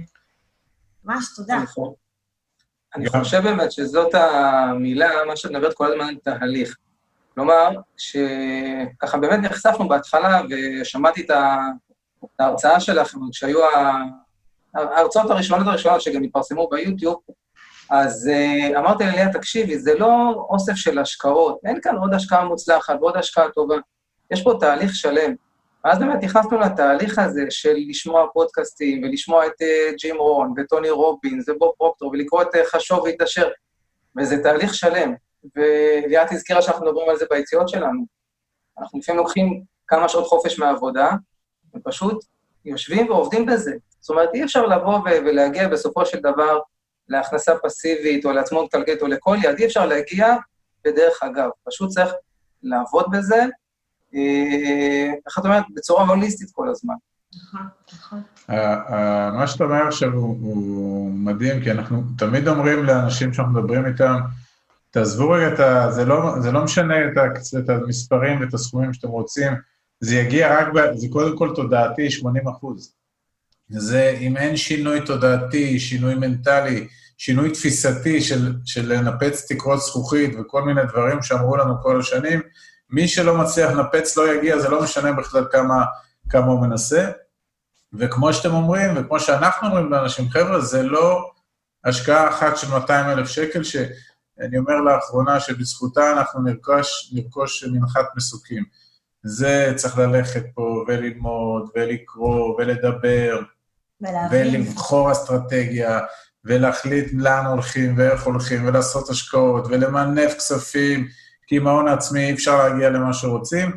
ממש 1.05 1.25
תודה. 1.37 1.59
אני 2.97 3.09
חושב 3.09 3.41
באמת 3.43 3.73
שזאת 3.73 4.15
המילה, 4.15 5.11
מה 5.27 5.37
שאת 5.37 5.51
מדברת 5.51 5.75
כל 5.75 5.93
הזמן 5.93 6.05
על 6.05 6.17
תהליך. 6.25 6.77
כלומר, 7.35 7.69
שככה 7.97 9.19
באמת 9.19 9.39
נחשפנו 9.39 9.89
בהתחלה, 9.89 10.43
ושמעתי 10.51 11.27
את 11.27 11.31
ההרצאה 12.39 12.81
שלכם, 12.81 13.19
כשהיו 13.31 13.59
ההרצאות 14.75 15.31
הראשונות 15.31 15.67
הראשונות 15.67 16.01
שגם 16.01 16.23
התפרסמו 16.23 16.69
ביוטיוב, 16.69 17.21
אז 17.91 18.31
uh, 18.33 18.79
אמרתי 18.79 19.05
לליה, 19.05 19.33
תקשיבי, 19.33 19.79
זה 19.79 19.95
לא 19.99 20.47
אוסף 20.51 20.75
של 20.75 20.99
השקעות, 20.99 21.61
אין 21.65 21.81
כאן 21.83 21.97
עוד 21.97 22.15
השקעה 22.15 22.45
מוצלחת 22.45 22.95
ועוד 23.01 23.17
השקעה 23.17 23.51
טובה, 23.51 23.77
יש 24.31 24.43
פה 24.43 24.53
תהליך 24.61 24.95
שלם. 24.95 25.35
ואז 25.85 25.99
באמת 25.99 26.25
נכנסנו 26.25 26.59
לתהליך 26.59 27.19
הזה 27.19 27.43
של 27.51 27.75
לשמוע 27.89 28.27
פודקאסטים, 28.33 29.03
ולשמוע 29.03 29.47
את 29.47 29.53
uh, 29.63 29.95
ג'ים 29.99 30.17
רון, 30.17 30.55
וטוני 30.57 30.91
רובינס, 30.91 31.49
ובוב 31.49 31.73
פרוקטור, 31.79 32.11
ולקרוא 32.11 32.43
את 32.43 32.55
uh, 32.55 32.59
חשוב 32.65 32.99
והתעשר, 32.99 33.49
וזה 34.19 34.43
תהליך 34.43 34.75
שלם. 34.75 35.15
וליאת 35.57 36.33
הזכירה 36.33 36.63
שאנחנו 36.63 36.87
מדברים 36.87 37.09
על 37.09 37.17
זה 37.17 37.25
ביציאות 37.31 37.69
שלנו. 37.69 38.05
אנחנו 38.79 38.99
לפעמים 38.99 39.19
לוקחים 39.21 39.63
כמה 39.87 40.09
שעות 40.09 40.27
חופש 40.27 40.59
מהעבודה, 40.59 41.11
ופשוט 41.77 42.25
יושבים 42.65 43.11
ועובדים 43.11 43.47
בזה. 43.47 43.75
זאת 44.01 44.11
אומרת, 44.11 44.35
אי 44.35 44.45
אפשר 44.45 44.67
לבוא 44.67 44.99
ולהגיע 45.07 45.69
בסופו 45.69 46.07
של 46.07 46.19
דבר 46.19 46.59
להכנסה 47.09 47.53
פסיבית, 47.63 48.25
או 48.25 48.33
לעצמאות 48.33 48.73
כלכלית, 48.73 49.03
או 49.03 49.07
לכל 49.07 49.37
יד, 49.43 49.59
אי 49.59 49.67
אפשר 49.67 49.87
להגיע 49.87 50.35
בדרך 50.85 51.23
אגב. 51.23 51.49
פשוט 51.65 51.91
צריך 51.91 52.13
לעבוד 52.63 53.07
בזה, 53.13 53.45
איך 55.27 55.39
את 55.39 55.45
אומרת? 55.45 55.65
בצורה 55.77 56.07
הוליסטית 56.07 56.51
כל 56.53 56.69
הזמן. 56.69 56.95
נכון, 57.35 57.67
נכון. 57.93 58.23
מה 59.37 59.47
שאתה 59.47 59.65
אומר 59.65 59.87
עכשיו 59.87 60.13
הוא 60.13 61.11
מדהים, 61.11 61.63
כי 61.63 61.71
אנחנו 61.71 62.03
תמיד 62.19 62.49
אומרים 62.49 62.85
לאנשים 62.85 63.33
שאנחנו 63.33 63.53
מדברים 63.53 63.87
איתם, 63.87 64.19
תעזבו 64.91 65.31
רגע 65.31 65.55
את 65.55 65.61
ה... 65.61 65.91
זה 65.91 66.05
לא, 66.05 66.35
זה 66.41 66.53
לא 66.53 66.65
משנה 66.65 66.95
את, 67.07 67.17
ה, 67.17 67.59
את 67.59 67.69
המספרים 67.69 68.41
ואת 68.41 68.55
הסכומים 68.55 68.93
שאתם 68.93 69.09
רוצים, 69.09 69.53
זה 70.01 70.17
יגיע 70.17 70.59
רק, 70.59 70.69
ב, 70.75 70.79
זה 70.97 71.07
קודם 71.11 71.39
כל 71.39 71.53
תודעתי 71.55 72.11
80 72.11 72.49
אחוז. 72.49 72.95
זה, 73.69 74.17
אם 74.21 74.37
אין 74.37 74.57
שינוי 74.57 75.01
תודעתי, 75.01 75.79
שינוי 75.79 76.15
מנטלי, 76.15 76.87
שינוי 77.19 77.51
תפיסתי 77.51 78.21
של, 78.21 78.55
של 78.65 78.93
לנפץ 78.93 79.53
תקרות 79.53 79.81
זכוכית 79.81 80.31
וכל 80.41 80.63
מיני 80.63 80.81
דברים 80.93 81.23
שאמרו 81.23 81.57
לנו 81.57 81.75
כל 81.83 82.01
השנים, 82.01 82.41
מי 82.91 83.09
שלא 83.09 83.39
מצליח 83.39 83.71
לנפץ 83.71 84.17
לא 84.17 84.35
יגיע, 84.35 84.59
זה 84.59 84.69
לא 84.69 84.83
משנה 84.83 85.13
בכלל 85.13 85.45
כמה, 85.53 85.85
כמה 86.31 86.47
הוא 86.47 86.61
מנסה. 86.61 87.11
וכמו 87.93 88.33
שאתם 88.33 88.55
אומרים, 88.55 88.91
וכמו 88.97 89.21
שאנחנו 89.21 89.69
אומרים 89.69 89.91
לאנשים, 89.93 90.29
חבר'ה, 90.29 90.61
זה 90.61 90.83
לא 90.83 91.31
השקעה 91.85 92.29
אחת 92.29 92.57
של 92.57 92.71
200 92.71 93.07
אלף 93.07 93.29
שקל, 93.29 93.63
ש... 93.63 93.77
אני 94.41 94.59
אומר 94.59 94.75
לאחרונה 94.75 95.41
שבזכותה 95.41 96.13
אנחנו 96.13 96.43
נרכוש, 96.43 97.13
נרכוש 97.15 97.65
מנחת 97.65 98.07
מסוקים. 98.17 98.65
זה 99.23 99.73
צריך 99.77 99.99
ללכת 99.99 100.43
פה 100.55 100.85
וללמוד 100.89 101.71
ולקרוא 101.77 102.57
ולדבר. 102.59 103.41
ולהבין. 104.01 104.55
ולבחור 104.55 105.13
אסטרטגיה, 105.13 106.01
ולהחליט 106.45 107.13
לאן 107.13 107.47
הולכים 107.47 107.95
ואיך 107.99 108.23
הולכים, 108.23 108.67
ולעשות 108.67 109.11
השקעות, 109.11 109.67
ולמנף 109.67 110.35
כספים, 110.35 111.09
כי 111.51 111.57
עם 111.57 111.67
ההון 111.67 111.89
העצמי 111.89 112.27
אי 112.27 112.33
אפשר 112.33 112.69
להגיע 112.69 112.91
למה 112.91 113.13
שרוצים. 113.13 113.77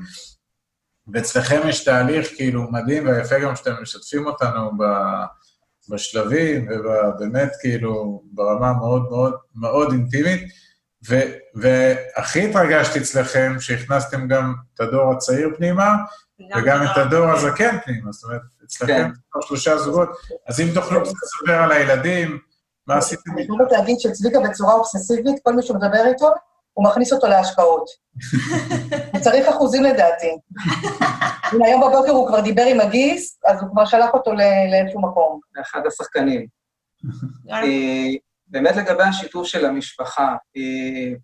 ואצלכם 1.13 1.61
יש 1.67 1.83
תהליך 1.83 2.27
כאילו 2.35 2.71
מדהים, 2.71 3.07
והיפה 3.07 3.39
גם 3.39 3.55
שאתם 3.55 3.73
משתפים 3.81 4.27
אותנו 4.27 4.71
ב... 4.77 4.83
בשלבים, 5.89 6.67
ובאמת 6.67 7.51
כאילו 7.61 8.23
ברמה 8.25 8.73
מאוד 8.73 9.09
מאוד 9.09 9.33
מאוד 9.55 9.91
אינטימית. 9.91 10.41
ו, 11.09 11.15
והכי 11.55 12.49
התרגשתי 12.49 12.99
אצלכם 12.99 13.55
שהכנסתם 13.59 14.27
גם 14.27 14.53
את 14.73 14.79
הדור 14.79 15.11
הצעיר 15.11 15.49
פנימה, 15.57 15.95
וגם 16.57 16.83
את 16.83 16.97
הדור 16.97 17.25
הזקן 17.25 17.77
פנימה, 17.85 18.11
זאת 18.11 18.23
אומרת, 18.23 18.41
אצלכם 18.65 19.11
כן. 19.33 19.41
שלושה 19.41 19.77
זוגות. 19.77 20.09
אז 20.47 20.59
אם 20.61 20.67
תוכלו 20.73 21.01
קצת 21.03 21.13
לספר 21.23 21.63
על 21.63 21.71
הילדים, 21.71 22.39
מה 22.87 22.97
עשיתם? 22.97 23.31
אני 23.31 23.47
חייבת 23.47 23.71
להגיד 23.71 23.95
שצביקה 23.99 24.39
בצורה 24.39 24.73
אובססיבית, 24.73 25.35
כל 25.43 25.53
מי 25.53 25.63
שמדבר 25.63 26.05
איתו, 26.07 26.31
הוא 26.73 26.85
מכניס 26.85 27.13
אותו 27.13 27.27
להשקעות. 27.27 27.89
הוא 29.11 29.19
צריך 29.25 29.47
אחוזים 29.47 29.83
לדעתי. 29.83 30.31
אם 31.55 31.63
היום 31.63 31.81
בבוקר 31.81 32.11
הוא 32.11 32.27
כבר 32.27 32.41
דיבר 32.41 32.63
עם 32.65 32.79
הגיס, 32.79 33.39
אז 33.45 33.61
הוא 33.61 33.69
כבר 33.71 33.85
שלח 33.85 34.09
אותו 34.13 34.31
לאיזשהו 34.71 35.01
מקום. 35.01 35.39
לאחד 35.55 35.81
השחקנים. 35.87 36.47
אה, 37.51 38.17
באמת 38.47 38.75
לגבי 38.75 39.03
השיתוף 39.03 39.47
של 39.47 39.65
המשפחה, 39.65 40.35
אה, 40.57 41.15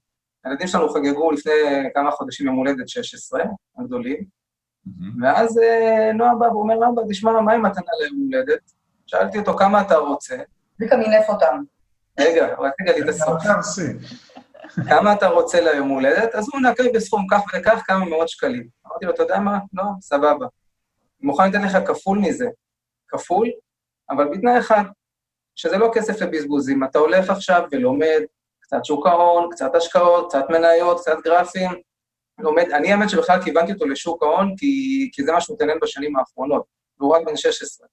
הילדים 0.44 0.68
שלנו 0.68 0.89
חגגו 0.89 1.32
לפני 1.32 1.51
כמה 1.94 2.12
חודשים 2.12 2.46
יום 2.46 2.56
הולדת 2.56 2.89
16, 2.89 3.44
הגדולים, 3.79 4.24
ואז 5.22 5.60
אה, 5.60 6.12
נועה 6.13 6.36
בא 6.36 6.46
ואומר, 6.46 6.75
אבא, 6.75 7.01
תשמע, 7.10 7.41
מה 7.41 7.53
עם 7.53 7.65
מתנה 7.65 7.91
ליום 8.01 8.20
הולדת? 8.22 8.72
שאלתי 9.06 9.39
אותו, 9.39 9.58
כמה 9.58 9.82
אתה 9.82 9.96
רוצה? 9.96 10.38
צביקה 10.77 10.98
מינף 10.98 11.29
אותם. 11.29 11.63
רגע, 12.20 12.48
רק 12.60 12.74
רגע 12.82 12.94
לי 12.94 13.01
את 13.01 13.10
הסוף. 13.10 13.44
כמה 14.90 15.14
אתה 15.14 15.28
רוצה 15.28 15.62
ליום 15.62 15.90
הולדת? 15.90 16.36
אז 16.36 16.48
הוא 16.54 16.62
נקר 16.62 16.84
בסכום 16.94 17.28
כך 17.32 17.42
וכך 17.54 17.82
כמה 17.86 18.06
מאות 18.06 18.30
שקלים. 18.30 18.68
אמרתי 18.88 19.06
לו, 19.06 19.12
אתה 19.12 19.24
יודע 19.24 19.40
מה? 19.40 19.60
לא, 19.74 19.84
סבבה. 20.02 20.46
אני 20.46 21.28
מוכן 21.28 21.50
לתת 21.50 21.60
לך 21.66 21.78
כפול 21.88 22.18
מזה. 22.18 22.48
כפול, 23.08 23.48
אבל 24.10 24.28
בתנאי 24.32 24.60
אחד, 24.60 24.84
שזה 25.56 25.78
לא 25.78 25.92
כסף 25.94 26.22
לבזבוזים. 26.22 26.84
אתה 26.84 27.00
הולך 27.00 27.30
עכשיו 27.30 27.64
ולומד 27.72 28.22
קצת 28.60 28.86
שוק 28.86 29.08
ההון, 29.08 29.50
קצת 29.52 29.76
השקעות, 29.76 30.30
קצת 30.30 30.46
מניות, 30.50 31.00
קצת 31.00 31.18
גרפים, 31.24 31.72
לומד, 32.40 32.72
אני 32.72 32.92
האמת 32.92 33.10
שבכלל 33.10 33.44
כיוונתי 33.44 33.74
אותו 33.74 33.86
לשוק 33.86 34.24
ההון, 34.24 34.56
כי, 34.58 35.10
כי 35.14 35.24
זה 35.24 35.32
מה 35.32 35.42
שהוא 35.42 35.56
מתעניין 35.56 35.78
בשנים 35.82 36.16
האחרונות, 36.18 36.64
והוא 37.00 37.16
רק 37.16 37.26
בן 37.26 37.36
16. 37.36 37.88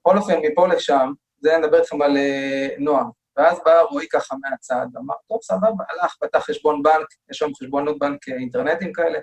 בכל 0.00 0.18
אופן, 0.18 0.38
מפה 0.42 0.68
לשם, 0.68 1.12
זה 1.40 1.56
אני 1.56 1.66
מדבר 1.66 1.78
איתכם 1.78 2.02
על 2.02 2.16
uh, 2.16 2.74
נועם. 2.78 3.17
ואז 3.38 3.60
בא 3.64 3.80
רועי 3.80 4.08
ככה 4.08 4.36
מהצד, 4.40 4.86
אמר, 4.96 5.14
טוב, 5.28 5.38
סבבה, 5.42 5.84
הלך, 5.90 6.16
פתח 6.20 6.38
חשבון 6.38 6.82
בנק, 6.82 7.06
יש 7.30 7.38
שם 7.38 7.50
חשבונות 7.62 7.98
בנק 7.98 8.28
אינטרנטיים 8.28 8.92
כאלה, 8.92 9.18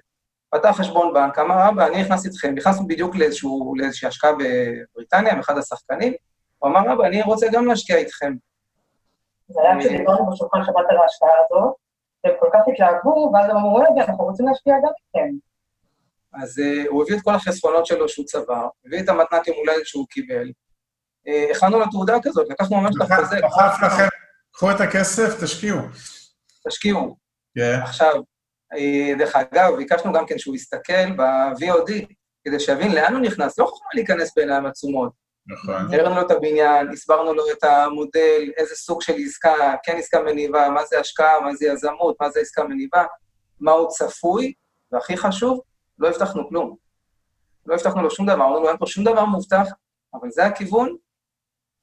פתח 0.49 0.69
חשבון 0.77 1.13
בנק, 1.13 1.39
אמר, 1.39 1.69
אבא, 1.69 1.87
אני 1.87 2.01
נכנס 2.01 2.25
איתכם, 2.25 2.55
נכנסנו 2.55 2.87
בדיוק 2.87 3.15
לאיזשהו, 3.15 3.73
לאיזושהי 3.77 4.07
השקעה 4.07 4.31
בבריטניה, 4.31 5.33
עם 5.33 5.39
אחד 5.39 5.57
השחקנים, 5.57 6.13
הוא 6.59 6.69
אמר, 6.69 6.93
אבא, 6.93 7.05
אני 7.05 7.21
רוצה 7.21 7.47
גם 7.51 7.65
להשקיע 7.65 7.97
איתכם. 7.97 8.33
זה 9.47 9.61
היה 9.61 9.79
כשדיברנו 9.79 10.31
בשולחן 10.31 10.63
שבת 10.63 10.85
על 10.89 10.97
ההשקעה 10.97 11.29
הזאת, 11.45 11.75
הם 12.23 12.31
כל 12.39 12.49
כך 12.53 12.59
התלהבו, 12.73 13.31
ואז 13.33 13.49
הם 13.49 13.57
אמרו, 13.57 13.75
רגע, 13.75 14.05
אנחנו 14.07 14.25
רוצים 14.25 14.47
להשקיע 14.47 14.73
גם 14.83 14.91
איתכם. 14.99 15.35
אז 16.33 16.59
uh, 16.59 16.89
הוא 16.89 17.03
הביא 17.03 17.15
את 17.15 17.21
כל 17.23 17.35
החסכונות 17.35 17.85
שלו 17.85 18.09
שהוא 18.09 18.25
צבר, 18.25 18.67
הביא 18.85 18.99
את 18.99 19.09
המתנת 19.09 19.47
יום 19.47 19.57
הולדת 19.57 19.85
שהוא 19.85 20.05
קיבל. 20.09 20.51
Uh, 21.27 21.55
הכנו 21.55 21.79
לו 21.79 21.85
תעודה 21.91 22.17
כזאת, 22.23 22.49
לקחנו 22.49 22.81
ממש 22.81 22.95
את 22.95 23.11
החוזה. 23.11 23.35
דחף 23.41 23.83
לכם, 23.83 24.07
קחו 24.51 24.71
את 24.71 24.81
הכסף, 24.81 25.43
תשקיעו. 25.43 25.79
תשקיעו. 26.67 27.15
Yeah. 27.59 27.83
עכשיו, 27.83 28.13
uh, 28.73 29.17
דרך 29.17 29.35
אגב, 29.35 29.75
ביקשנו 29.77 30.13
גם 30.13 30.25
כן 30.25 30.37
שהוא 30.37 30.55
יסתכל 30.55 31.11
ב-VOD, 31.17 31.91
כדי 32.45 32.59
שיבין 32.59 32.95
לאן 32.95 33.13
הוא 33.13 33.21
נכנס, 33.21 33.59
לא 33.59 33.65
חוכמה 33.65 33.89
להיכנס 33.93 34.31
בעיניים 34.35 34.65
עצומות. 34.65 35.11
נכון. 35.47 35.93
הראינו 35.93 36.15
לו 36.15 36.21
את 36.21 36.31
הבניין, 36.31 36.89
הסברנו 36.89 37.33
לו 37.33 37.43
את 37.51 37.63
המודל, 37.63 38.51
איזה 38.57 38.75
סוג 38.75 39.01
של 39.01 39.13
עסקה, 39.25 39.75
כן 39.83 39.97
עסקה 39.97 40.21
מניבה, 40.21 40.69
מה 40.69 40.85
זה 40.85 40.99
השקעה, 40.99 41.41
מה 41.41 41.55
זה 41.55 41.65
יזמות, 41.65 42.15
מה 42.21 42.29
זה 42.29 42.39
עסקה 42.39 42.63
מניבה, 42.63 43.05
מה 43.59 43.71
הוא 43.71 43.89
צפוי, 43.89 44.53
והכי 44.91 45.17
חשוב, 45.17 45.61
לא 45.99 46.07
הבטחנו 46.07 46.49
כלום. 46.49 46.75
לא 47.65 47.73
הבטחנו 47.75 48.01
לו 48.01 48.11
שום 48.11 48.25
דבר, 48.25 48.35
אמרנו 48.35 48.61
לו, 48.61 48.69
אין 48.69 48.77
פה 48.77 48.85
שום 48.87 49.03
דבר 49.03 49.25
מובטח, 49.25 49.67
אבל 50.13 50.29
זה 50.31 50.45
הכיוון, 50.45 50.95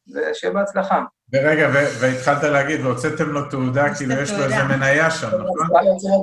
ושיהיה 0.09 0.55
בהצלחה. 0.55 1.03
ורגע, 1.33 1.69
והתחלת 2.01 2.43
להגיד, 2.43 2.81
והוצאתם 2.81 3.29
לו 3.29 3.51
תעודה, 3.51 3.95
כאילו 3.95 4.15
יש 4.15 4.31
לו 4.31 4.45
איזה 4.45 4.65
מניה 4.69 5.11
שם, 5.11 5.27
נכון? 5.27 5.67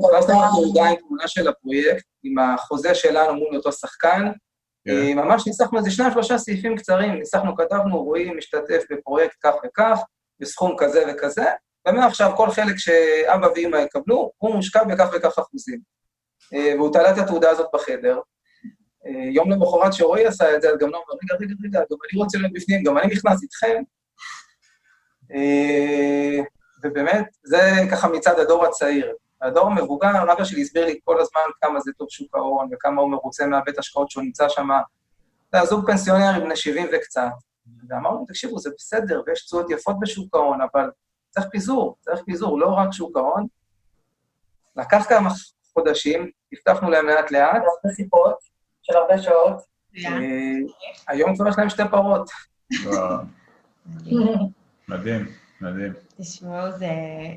הוצאתם 0.01 0.33
לו 0.33 0.47
תעודה 0.55 0.89
עם 0.89 0.95
תמונה 0.95 1.27
של 1.27 1.47
הפרויקט, 1.47 2.05
עם 2.23 2.39
החוזה 2.39 2.95
שלנו 2.95 3.33
מול 3.33 3.55
אותו 3.55 3.71
שחקן, 3.71 4.31
כן. 4.85 4.91
אה, 4.91 5.13
ממש 5.15 5.47
ניסחנו 5.47 5.77
איזה 5.77 5.91
שניים, 5.91 6.11
שלושה 6.11 6.37
סעיפים 6.37 6.77
קצרים, 6.77 7.13
ניסחנו, 7.13 7.55
כתבנו, 7.55 8.03
רועי 8.03 8.33
משתתף 8.33 8.83
בפרויקט 8.91 9.35
כך 9.43 9.53
וכך, 9.65 9.99
בסכום 10.39 10.75
כזה 10.77 11.03
וכזה, 11.09 11.45
ומעכשיו 11.87 12.31
כל 12.35 12.51
חלק 12.51 12.75
שאבא 12.77 13.47
ואמא 13.55 13.77
יקבלו, 13.77 14.31
הוא 14.37 14.55
מושקע 14.55 14.83
בכך 14.83 15.09
וכך 15.13 15.39
אחוזים. 15.39 15.79
אה, 16.53 16.73
והוא 16.75 16.93
תלה 16.93 17.11
את 17.11 17.17
התעודה 17.17 17.49
הזאת 17.49 17.67
בחדר. 17.73 18.19
אה, 19.05 19.29
יום 19.31 19.51
למחרת 19.51 19.93
שרועי 19.93 20.25
עשה 20.25 20.55
את 20.55 20.61
זה, 20.61 20.69
אז 20.69 20.77
גם 20.79 20.89
לא 20.89 20.97
אומר, 20.97 21.19
רגע, 21.23 21.35
רגע, 21.45 21.53
רגע, 21.63 21.79
גם 21.79 21.97
אני 22.11 22.21
רוצה 22.21 22.37
להיות 22.37 22.53
בפנים, 22.53 22.83
גם 22.83 22.97
אני 22.97 23.07
נכנס 23.07 23.43
איתכם. 23.43 23.81
ובאמת, 26.83 27.25
זה 27.43 27.71
ככה 27.91 28.07
מצד 28.07 28.39
הדור 28.39 28.65
הצעיר. 28.65 29.13
הדור 29.41 29.67
המבוגר, 29.67 30.33
אבא 30.33 30.43
שלי 30.43 30.61
הסביר 30.61 30.85
לי 30.85 30.99
כל 31.03 31.21
הזמן 31.21 31.41
כמה 31.61 31.79
זה 31.79 31.91
טוב 31.97 32.07
שוק 32.09 32.35
ההון, 32.35 32.69
וכמה 32.71 33.01
הוא 33.01 33.11
מרוצה 33.11 33.45
מהבית 33.45 33.77
השקעות 33.77 34.11
שהוא 34.11 34.23
נמצא 34.23 34.49
שם. 34.49 34.67
אתה 35.49 35.65
זוג 35.65 35.85
פנסיונרים 35.85 36.43
בני 36.43 36.55
70 36.55 36.87
וקצת. 36.93 37.21
ואמרנו, 37.89 38.25
תקשיבו, 38.27 38.59
זה 38.59 38.69
בסדר, 38.77 39.21
ויש 39.27 39.45
תשואות 39.45 39.71
יפות 39.71 39.95
בשוק 39.99 40.35
ההון, 40.35 40.59
אבל 40.61 40.91
צריך 41.29 41.47
פיזור, 41.51 41.95
צריך 41.99 42.21
פיזור, 42.25 42.59
לא 42.59 42.67
רק 42.67 42.91
שוק 42.91 43.17
ההון. 43.17 43.47
לקח 44.75 45.05
כמה 45.09 45.29
חודשים, 45.73 46.31
הבטחנו 46.53 46.89
להם 46.89 47.07
לאט-לאט. 47.07 47.61
של 48.91 48.97
הרבה 48.97 49.21
שעות. 49.21 49.61
אה, 49.97 50.11
היום 51.07 51.35
כבר 51.35 51.47
יש 51.47 51.57
להם 51.57 51.69
שתי 51.69 51.83
פרות. 51.91 52.29
מדהים, 54.87 55.25
מדהים. 55.61 55.93
תשמעו, 56.21 56.71
זה 56.71 56.87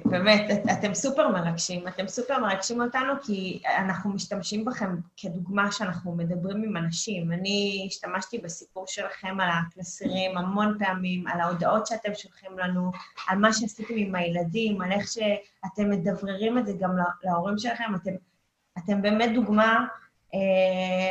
באמת, 0.04 0.50
את, 0.50 0.78
אתם 0.78 0.94
סופר 0.94 1.28
מרגשים. 1.28 1.88
אתם 1.88 2.08
סופר 2.08 2.38
מרגשים 2.38 2.82
אותנו 2.82 3.12
כי 3.22 3.62
אנחנו 3.78 4.10
משתמשים 4.10 4.64
בכם 4.64 4.96
כדוגמה 5.16 5.72
שאנחנו 5.72 6.16
מדברים 6.16 6.62
עם 6.62 6.76
אנשים. 6.76 7.32
אני 7.32 7.84
השתמשתי 7.88 8.38
בסיפור 8.38 8.84
שלכם 8.86 9.40
על 9.40 9.48
הקלסרים 9.50 10.38
המון 10.38 10.76
פעמים, 10.78 11.26
על 11.26 11.40
ההודעות 11.40 11.86
שאתם 11.86 12.14
שולחים 12.14 12.58
לנו, 12.58 12.90
על 13.28 13.38
מה 13.38 13.52
שעשיתם 13.52 13.94
עם 13.96 14.14
הילדים, 14.14 14.82
על 14.82 14.92
איך 14.92 15.08
שאתם 15.08 15.90
מדבררים 15.90 16.58
את 16.58 16.66
זה 16.66 16.72
גם 16.80 16.90
להורים 17.24 17.58
שלכם. 17.58 17.94
אתם, 17.94 18.12
אתם 18.78 19.02
באמת 19.02 19.34
דוגמה 19.34 19.86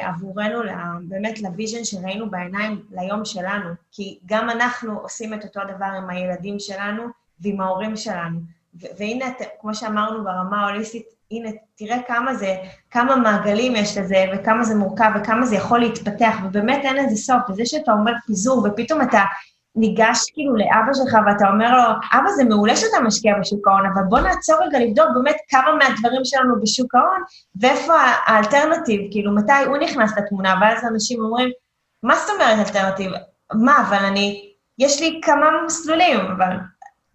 עבורנו, 0.01 0.59
באמת 1.01 1.41
ל 1.41 1.47
vision 1.47 1.83
שראינו 1.83 2.29
בעיניים 2.29 2.81
ליום 2.91 3.25
שלנו, 3.25 3.69
כי 3.91 4.19
גם 4.25 4.49
אנחנו 4.49 4.99
עושים 4.99 5.33
את 5.33 5.43
אותו 5.43 5.59
דבר 5.75 5.85
עם 5.85 6.09
הילדים 6.09 6.59
שלנו 6.59 7.03
ועם 7.39 7.61
ההורים 7.61 7.95
שלנו. 7.95 8.39
והנה, 8.73 9.25
כמו 9.61 9.75
שאמרנו 9.75 10.23
ברמה 10.23 10.61
ההוליסטית, 10.61 11.05
הנה, 11.31 11.49
תראה 11.75 11.97
כמה 12.07 12.33
זה, 12.33 12.57
כמה 12.89 13.15
מעגלים 13.15 13.75
יש 13.75 13.97
לזה, 13.97 14.25
וכמה 14.33 14.63
זה 14.63 14.75
מורכב, 14.75 15.11
וכמה 15.15 15.45
זה 15.45 15.55
יכול 15.55 15.79
להתפתח, 15.79 16.35
ובאמת 16.43 16.81
אין 16.83 16.95
לזה 16.95 17.15
סוף. 17.15 17.49
וזה 17.49 17.65
שאתה 17.65 17.91
אומר 17.91 18.11
פיזור, 18.27 18.67
ופתאום 18.67 19.01
אתה 19.01 19.21
ניגש 19.75 20.19
כאילו 20.33 20.55
לאבא 20.55 20.93
שלך 20.93 21.17
ואתה 21.25 21.49
אומר 21.49 21.77
לו, 21.77 21.83
אבא, 22.13 22.31
זה 22.31 22.43
מעולה 22.43 22.75
שאתה 22.75 22.99
משקיע 22.99 23.33
בשוק 23.41 23.67
ההון, 23.67 23.85
אבל 23.93 24.03
בוא 24.09 24.19
נעצור 24.19 24.55
רגע 24.61 24.79
לבדוק 24.79 25.07
באמת 25.13 25.37
כמה 25.49 25.75
מהדברים 25.75 26.25
שלנו 26.25 26.61
בשוק 26.61 26.95
ההון, 26.95 27.21
ואיפה 27.55 27.93
ה 28.25 28.31
alternative, 28.31 29.01
כאילו, 29.11 29.35
מתי 29.35 29.63
הוא 29.67 29.77
נכנס 29.77 30.17
לתמונה, 30.17 30.55
ואז 30.61 30.85
אנשים 30.85 31.21
אומרים, 31.21 31.49
מה 32.03 32.15
זאת 32.15 32.29
אומרת 32.29 32.67
alternative? 32.67 33.11
מה, 33.53 33.81
אבל 33.87 34.05
אני, 34.05 34.51
יש 34.79 35.01
לי 35.01 35.21
כמה 35.23 35.49
מסלולים, 35.65 36.19
אבל 36.19 36.55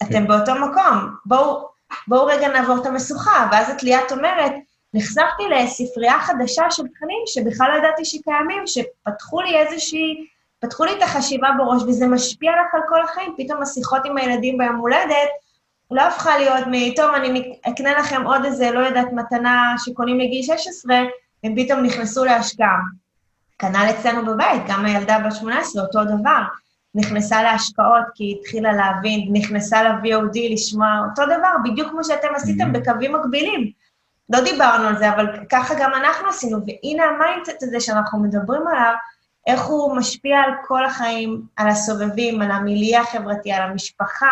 אתם 0.02 0.12
כן. 0.12 0.26
באותו 0.26 0.54
מקום, 0.54 1.10
בואו, 1.26 1.68
בואו 2.08 2.26
רגע 2.26 2.48
נעבור 2.48 2.78
את 2.78 2.86
המשוכה, 2.86 3.48
ואז 3.52 3.70
את 3.70 3.82
ליאת 3.82 4.12
אומרת, 4.12 4.52
נחשפתי 4.94 5.42
לספרייה 5.50 6.20
חדשה 6.20 6.70
של 6.70 6.82
תכנים 6.88 7.22
שבכלל 7.26 7.70
לא 7.70 7.78
ידעתי 7.78 8.04
שקיימים, 8.04 8.62
שפתחו 8.66 9.40
לי 9.40 9.56
איזושהי... 9.56 10.35
פתחו 10.60 10.84
לי 10.84 10.92
את 10.98 11.02
החשיבה 11.02 11.48
בראש, 11.58 11.82
וזה 11.82 12.06
משפיע 12.06 12.52
לך 12.52 12.74
על 12.74 12.80
כל 12.88 13.02
החיים. 13.02 13.34
פתאום 13.38 13.62
השיחות 13.62 14.02
עם 14.04 14.16
הילדים 14.16 14.58
ביום 14.58 14.76
הולדת, 14.76 15.28
לא 15.90 16.02
הפכה 16.02 16.38
להיות 16.38 16.66
מ... 16.66 16.94
טוב, 16.96 17.14
אני 17.14 17.58
אקנה 17.62 17.98
לכם 17.98 18.26
עוד 18.26 18.44
איזה, 18.44 18.70
לא 18.70 18.80
יודעת, 18.80 19.12
מתנה 19.12 19.74
שקונים 19.78 20.20
לגיל 20.20 20.42
16, 20.42 20.96
הם 21.44 21.54
פתאום 21.56 21.82
נכנסו 21.82 22.24
להשקעה. 22.24 22.78
כנ"ל 23.58 23.86
אצלנו 23.90 24.26
בבית, 24.26 24.62
גם 24.68 24.84
הילדה 24.84 25.18
בת 25.18 25.34
18, 25.34 25.82
אותו 25.82 26.04
דבר. 26.04 26.42
נכנסה 26.94 27.42
להשקעות 27.42 28.04
כי 28.14 28.24
היא 28.24 28.36
התחילה 28.40 28.72
להבין, 28.72 29.28
נכנסה 29.32 29.82
ל-VOD 29.82 30.52
לשמוע 30.52 30.88
אותו 31.10 31.26
דבר, 31.26 31.52
בדיוק 31.64 31.90
כמו 31.90 32.04
שאתם 32.04 32.28
עשיתם 32.34 32.70
mm-hmm. 32.70 32.78
בקווים 32.78 33.12
מקבילים. 33.12 33.70
לא 34.30 34.40
דיברנו 34.40 34.88
על 34.88 34.98
זה, 34.98 35.10
אבל 35.10 35.26
ככה 35.50 35.74
גם 35.78 35.90
אנחנו 35.94 36.28
עשינו, 36.28 36.58
והנה 36.66 37.04
ה 37.04 37.12
mindset 37.12 37.62
הזה 37.62 37.80
שאנחנו 37.80 38.22
מדברים 38.22 38.68
עליו, 38.68 38.94
איך 39.46 39.64
הוא 39.64 39.96
משפיע 39.96 40.38
על 40.38 40.50
כל 40.66 40.84
החיים, 40.84 41.42
על 41.56 41.68
הסובבים, 41.68 42.42
על 42.42 42.50
המיליה 42.50 43.00
החברתי, 43.00 43.52
על 43.52 43.70
המשפחה, 43.70 44.30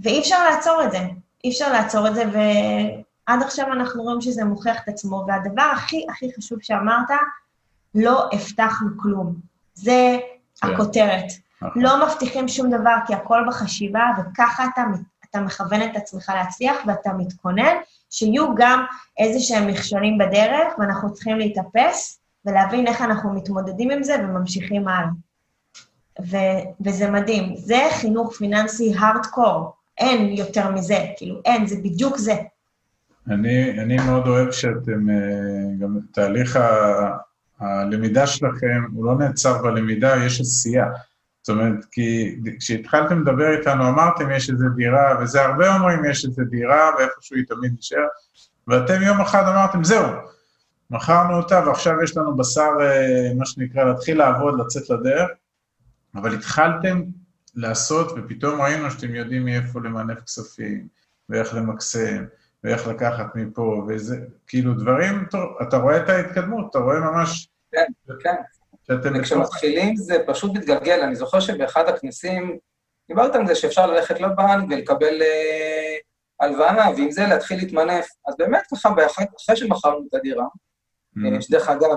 ואי 0.00 0.20
אפשר 0.20 0.44
לעצור 0.50 0.82
את 0.84 0.90
זה. 0.90 0.98
אי 1.44 1.50
אפשר 1.50 1.72
לעצור 1.72 2.08
את 2.08 2.14
זה, 2.14 2.24
ועד 2.32 3.42
עכשיו 3.42 3.72
אנחנו 3.72 4.02
רואים 4.02 4.20
שזה 4.20 4.44
מוכיח 4.44 4.82
את 4.82 4.88
עצמו. 4.88 5.24
והדבר 5.28 5.62
הכי 5.72 6.06
הכי 6.10 6.30
חשוב 6.38 6.58
שאמרת, 6.62 7.08
לא 7.94 8.28
הבטחנו 8.32 8.88
כלום. 8.96 9.34
זה 9.74 10.18
כן. 10.60 10.68
הכותרת. 10.68 11.24
נכון. 11.62 11.82
לא 11.82 12.06
מבטיחים 12.06 12.48
שום 12.48 12.70
דבר, 12.70 12.96
כי 13.06 13.14
הכל 13.14 13.44
בחשיבה, 13.48 14.04
וככה 14.18 14.64
אתה, 14.74 14.82
אתה 15.30 15.40
מכוון 15.40 15.82
את 15.82 15.96
עצמך 15.96 16.32
להצליח, 16.34 16.76
ואתה 16.86 17.12
מתכונן 17.12 17.76
שיהיו 18.10 18.54
גם 18.54 18.84
איזה 19.18 19.40
שהם 19.40 19.66
מכשולים 19.66 20.18
בדרך, 20.18 20.72
ואנחנו 20.78 21.12
צריכים 21.12 21.38
להתאפס, 21.38 22.20
ולהבין 22.46 22.86
איך 22.86 23.02
אנחנו 23.02 23.34
מתמודדים 23.34 23.90
עם 23.90 24.02
זה 24.02 24.16
וממשיכים 24.24 24.88
הלאה. 24.88 25.08
ו- 26.30 26.84
וזה 26.84 27.10
מדהים. 27.10 27.56
זה 27.56 27.88
חינוך 28.00 28.36
פיננסי 28.36 28.94
הארדקור, 28.98 29.72
אין 29.98 30.36
יותר 30.36 30.70
מזה, 30.70 30.98
כאילו, 31.16 31.40
אין, 31.44 31.66
זה 31.66 31.76
בדיוק 31.76 32.16
זה. 32.16 32.34
אני, 33.30 33.80
אני 33.80 33.96
מאוד 33.96 34.26
אוהב 34.26 34.50
שאתם, 34.50 35.10
אה, 35.10 35.14
גם 35.80 35.98
תהליך 36.12 36.56
ה, 36.56 36.66
הלמידה 37.60 38.26
שלכם, 38.26 38.84
הוא 38.92 39.04
לא 39.04 39.14
נעצר 39.18 39.62
בלמידה, 39.62 40.16
יש 40.26 40.40
עשייה. 40.40 40.86
זאת 41.42 41.56
אומרת, 41.56 41.84
כי 41.92 42.36
כשהתחלתם 42.58 43.20
לדבר 43.20 43.58
איתנו, 43.58 43.88
אמרתם 43.88 44.30
יש 44.30 44.50
איזו 44.50 44.68
דירה, 44.76 45.18
וזה 45.20 45.44
הרבה 45.44 45.76
אומרים 45.76 46.04
יש 46.04 46.24
איזו 46.24 46.42
דירה, 46.50 46.90
ואיפשהו 46.98 47.36
היא 47.36 47.44
תמיד 47.48 47.72
נשאר, 47.78 48.06
ואתם 48.68 49.02
יום 49.02 49.20
אחד 49.20 49.42
אמרתם, 49.48 49.84
זהו, 49.84 50.06
מכרנו 50.90 51.36
אותה 51.36 51.62
ועכשיו 51.66 52.02
יש 52.02 52.16
לנו 52.16 52.36
בשר, 52.36 52.70
אה, 52.80 53.34
מה 53.34 53.46
שנקרא, 53.46 53.84
להתחיל 53.84 54.18
לעבוד, 54.18 54.60
לצאת 54.60 54.90
לדרך, 54.90 55.30
אבל 56.14 56.34
התחלתם 56.34 57.02
לעשות 57.54 58.12
ופתאום 58.16 58.62
ראינו 58.62 58.90
שאתם 58.90 59.14
יודעים 59.14 59.44
מאיפה 59.44 59.80
למנף 59.80 60.20
כספים, 60.20 60.88
ואיך 61.28 61.54
למקסם, 61.54 62.24
ואיך 62.64 62.86
לקחת 62.86 63.26
מפה, 63.34 63.86
וזה, 63.88 64.16
כאילו 64.46 64.74
דברים, 64.74 65.26
אתה 65.62 65.76
רואה 65.76 65.96
את 65.96 66.08
ההתקדמות, 66.08 66.66
אתה 66.70 66.78
רואה 66.78 67.00
ממש... 67.00 67.48
כן, 67.72 67.86
כן. 68.22 68.34
שאתם... 68.86 69.12
וכשמתחילים 69.18 69.96
זה 69.96 70.16
פשוט 70.26 70.52
מתגלגל. 70.54 71.00
אני 71.00 71.16
זוכר 71.16 71.40
שבאחד 71.40 71.88
הכנסים 71.88 72.58
דיברת 73.08 73.34
על 73.34 73.46
זה 73.46 73.54
שאפשר 73.54 73.86
ללכת 73.86 74.20
לבנק 74.20 74.70
ולקבל 74.70 75.22
אה, 75.22 75.96
הלוואה, 76.40 76.90
ועם 76.96 77.10
זה 77.10 77.26
להתחיל 77.26 77.58
להתמנף. 77.58 78.06
אז 78.28 78.34
באמת 78.38 78.62
ככה, 78.72 78.88
אחרי 79.36 79.56
שמכרנו 79.56 80.06
את 80.08 80.14
הדירה, 80.14 80.44
mm-hmm. 81.16 81.40
שדרך 81.40 81.68
אגב, 81.68 81.96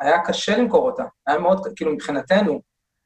היה 0.00 0.24
קשה 0.24 0.58
למכור 0.58 0.90
אותה, 0.90 1.04
היה 1.26 1.38
מאוד, 1.38 1.66
כאילו 1.76 1.92
מבחינתנו, 1.92 2.60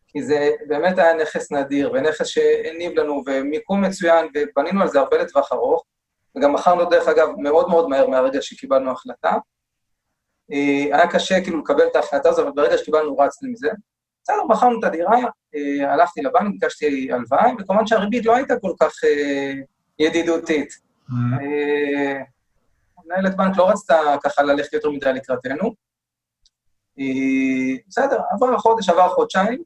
כי 0.09 0.23
זה 0.23 0.51
באמת 0.69 0.99
היה 0.99 1.15
נכס 1.15 1.53
נדיר, 1.53 1.93
ונכס 1.93 2.27
שהניב 2.27 2.99
לנו, 2.99 3.23
ומיקום 3.27 3.85
מצוין, 3.85 4.27
ובנינו 4.35 4.83
על 4.83 4.89
זה 4.89 4.99
הרבה 4.99 5.19
לטווח 5.19 5.53
ארוך, 5.53 5.85
וגם 6.37 6.53
מכרנו, 6.53 6.85
דרך 6.85 7.09
אגב, 7.09 7.29
מאוד 7.39 7.69
מאוד 7.69 7.89
מהר 7.89 8.07
מהרגע 8.07 8.43
שקיבלנו 8.43 8.91
החלטה. 8.91 9.33
אה, 10.53 10.97
היה 10.97 11.11
קשה 11.11 11.41
כאילו 11.43 11.59
לקבל 11.59 11.87
את 11.87 11.97
ההחלטה 11.97 12.29
הזו, 12.29 12.43
אבל 12.43 12.51
ברגע 12.55 12.79
שקיבלנו 12.79 13.19
רצנו 13.19 13.51
מזה. 13.51 13.69
בסדר, 14.23 14.45
מכרנו 14.49 14.79
את 14.79 14.85
הדירה, 14.85 15.17
אה, 15.55 15.93
הלכתי 15.93 16.23
לבנק, 16.23 16.53
ביקשתי 16.53 17.13
הלוואה, 17.13 17.47
וכמובן 17.59 17.87
שהריבית 17.87 18.27
לא 18.27 18.37
הייתה 18.37 18.55
כל 18.61 18.73
כך 18.81 18.93
ידידותית. 19.99 20.69
Mm-hmm. 21.11 22.32
מנהלת 23.13 23.37
בנק 23.37 23.57
לא 23.57 23.71
רצתה 23.71 24.17
ככה 24.23 24.43
ללכת 24.43 24.73
יותר 24.73 24.91
מדי 24.91 25.13
לקראתנו. 25.13 25.75
אה, 26.99 27.77
בסדר, 27.89 28.21
עבר 28.31 28.59
חודש, 28.59 28.89
עבר 28.89 29.09
חודשיים. 29.09 29.63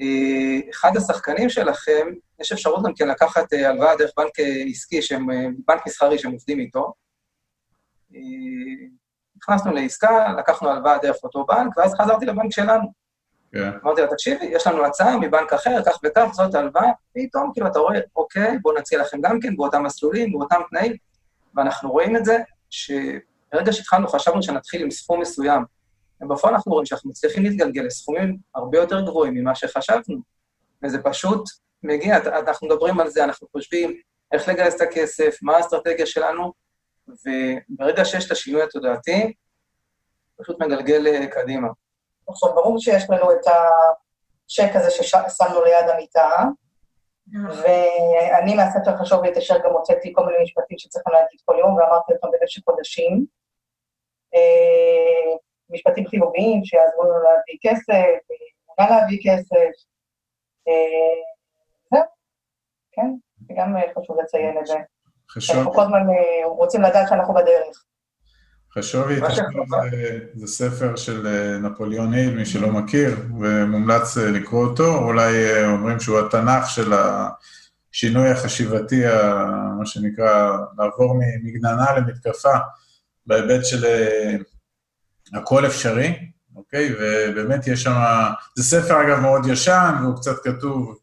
אה, 0.00 0.70
אחד 0.70 0.96
השחקנים 0.96 1.48
שלכם, 1.48 2.06
יש 2.40 2.52
אפשרות 2.52 2.82
גם 2.84 2.94
כן 2.94 3.08
לקחת 3.08 3.52
אה, 3.52 3.68
הלוואה 3.68 3.96
דרך 3.96 4.10
בנק 4.16 4.30
עסקי, 4.70 5.02
שהם, 5.02 5.26
בנק 5.66 5.86
מסחרי 5.86 6.18
שהם 6.18 6.32
עובדים 6.32 6.58
איתו. 6.58 6.92
נכנסנו 9.36 9.72
לעסקה, 9.72 10.32
לקחנו 10.38 10.70
הלוואה 10.70 10.98
דרך 10.98 11.16
אותו 11.24 11.46
בנק, 11.46 11.76
ואז 11.76 11.94
חזרתי 11.94 12.26
לבנק 12.26 12.52
שלנו. 12.52 12.82
Yeah. 12.84 13.58
כן. 13.58 13.70
אמרתי 13.84 14.00
לה, 14.00 14.06
תקשיבי, 14.06 14.44
יש 14.44 14.66
לנו 14.66 14.84
הצעה 14.84 15.18
מבנק 15.18 15.52
אחר, 15.52 15.82
כך 15.86 15.98
וכך, 16.04 16.28
זאת 16.32 16.54
הלוואה, 16.54 16.90
פתאום 17.14 17.50
כאילו 17.54 17.66
אתה 17.66 17.78
רואה, 17.78 17.98
אוקיי, 18.16 18.58
בואו 18.62 18.78
נציע 18.78 19.00
לכם 19.00 19.20
גם 19.20 19.40
כן 19.40 19.56
באותם 19.56 19.82
מסלולים, 19.82 20.32
באותם 20.32 20.60
תנאים, 20.70 20.96
ואנחנו 21.54 21.90
רואים 21.90 22.16
את 22.16 22.24
זה, 22.24 22.38
שברגע 22.72 23.72
שהתחלנו 23.72 24.08
חשבנו 24.08 24.42
שנתחיל 24.42 24.82
עם 24.82 24.90
סכום 24.90 25.20
מסוים, 25.20 25.64
ובפועל 26.20 26.54
אנחנו 26.54 26.72
רואים 26.72 26.86
שאנחנו 26.86 27.10
מצליחים 27.10 27.42
להתגלגל 27.42 27.82
לסכומים 27.82 28.36
הרבה 28.54 28.78
יותר 28.78 29.00
גבוהים 29.00 29.34
ממה 29.34 29.54
שחשבנו, 29.54 30.18
וזה 30.84 31.02
פשוט 31.02 31.44
מגיע, 31.82 32.16
אנחנו 32.16 32.68
מדברים 32.68 33.00
על 33.00 33.10
זה, 33.10 33.24
אנחנו 33.24 33.48
חושבים 33.52 33.96
איך 34.32 34.48
לגייס 34.48 34.74
את 34.74 34.80
הכסף, 34.80 35.36
מה 35.42 35.56
האסטרטגיה 35.56 36.06
שלנו, 36.06 36.52
וברגע 37.08 38.04
שיש 38.04 38.26
את 38.26 38.30
השינוי 38.30 38.62
התודעתי, 38.62 39.32
פשוט 40.42 40.60
מגלגל 40.62 41.06
אה, 41.06 41.26
קדימה. 41.26 41.68
עכשיו, 42.28 42.54
ברור 42.54 42.78
שיש 42.78 43.10
לנו 43.10 43.32
את 43.32 43.46
הצ'ק 43.46 44.76
הזה 44.76 44.90
ששמנו 44.90 45.64
ליד 45.64 45.88
המיטה, 45.94 46.30
ואני 47.30 48.54
מהספר 48.54 48.96
חשוב 48.96 49.24
להתיישר 49.24 49.54
גם 49.64 49.70
הוצאתי 49.70 50.12
כל 50.14 50.26
מיני 50.26 50.42
משפטים 50.42 50.78
שצריכים 50.78 51.12
להגיד 51.12 51.40
כל 51.44 51.56
יום, 51.58 51.76
ואמרתי 51.76 52.12
אותם 52.12 52.28
במשך 52.32 52.62
חודשים. 52.64 53.26
אה, 54.34 55.36
משפטים 55.70 56.06
חיוביים 56.06 56.64
שיעזרו 56.64 57.02
לנו 57.04 57.22
להביא 57.22 57.58
כסף, 57.62 58.18
מה 58.78 58.90
להביא 58.90 59.18
כסף. 59.24 59.72
אה, 60.68 61.20
זהו, 61.92 62.02
כן. 62.92 63.10
גם 63.56 63.76
אה, 63.76 63.82
חשוב 63.98 64.20
לציין 64.20 64.58
את 64.58 64.66
זה. 64.66 64.78
חשוב, 65.30 65.56
אנחנו 65.56 65.72
כל 65.72 65.82
הזמן 65.82 66.06
רוצים 66.44 66.82
לדעת 66.82 67.08
שאנחנו 67.08 67.34
בדרך. 67.34 67.84
חשובי 68.74 69.16
תשוב 69.16 69.30
שחשוב. 69.30 69.66
זה, 69.90 70.18
זה 70.34 70.46
ספר 70.46 70.96
של 70.96 71.26
אה, 71.26 71.58
נפוליאון 71.58 72.12
היל, 72.12 72.34
מי 72.34 72.46
שלא 72.46 72.68
מכיר, 72.68 73.16
ומומלץ 73.40 74.18
אה, 74.18 74.30
לקרוא 74.30 74.66
אותו, 74.66 74.98
אולי 74.98 75.50
אה, 75.50 75.70
אומרים 75.70 76.00
שהוא 76.00 76.18
התנ"ך 76.18 76.70
של 76.70 76.92
השינוי 77.92 78.30
החשיבתי, 78.30 79.02
מה 79.78 79.86
שנקרא, 79.86 80.56
לעבור 80.78 81.20
מגננה 81.42 81.86
למתקפה, 81.96 82.54
בהיבט 83.26 83.64
של 83.64 83.84
הכל 85.34 85.66
אפשרי, 85.66 86.18
אוקיי? 86.56 86.94
ובאמת 87.00 87.66
יש 87.66 87.82
שם, 87.82 87.94
זה 88.56 88.64
ספר 88.64 89.02
אגב 89.02 89.20
מאוד 89.20 89.46
ישן, 89.46 89.94
והוא 90.02 90.16
קצת 90.16 90.36
כתוב 90.44 90.98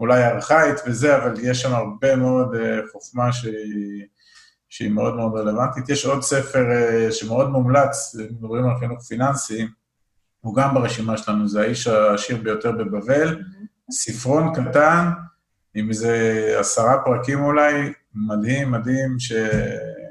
אולי 0.00 0.24
ארכאית 0.24 0.76
וזה, 0.86 1.16
אבל 1.16 1.34
יש 1.42 1.62
שם 1.62 1.74
הרבה 1.74 2.16
מאוד 2.16 2.56
חוכמה 2.92 3.32
שהיא... 3.32 4.04
שהיא 4.72 4.90
מאוד 4.90 5.16
מאוד 5.16 5.34
רלוונטית. 5.34 5.88
יש 5.88 6.06
עוד 6.06 6.22
ספר 6.22 6.70
אה, 6.70 7.12
שמאוד 7.12 7.50
מומלץ, 7.50 8.16
מדברים 8.30 8.68
על 8.68 8.78
חינוך 8.78 9.02
פיננסי, 9.02 9.66
הוא 10.40 10.56
גם 10.56 10.74
ברשימה 10.74 11.16
שלנו, 11.16 11.48
זה 11.48 11.60
האיש 11.60 11.86
העשיר 11.86 12.36
ביותר 12.36 12.72
בבבל, 12.72 13.42
ספרון 13.90 14.52
קטן, 14.54 15.10
עם 15.74 15.88
איזה 15.88 16.56
עשרה 16.58 16.98
פרקים 17.04 17.44
אולי, 17.44 17.92
מדהים, 18.14 18.70
מדהים, 18.70 19.18
שכדאי 19.18 20.01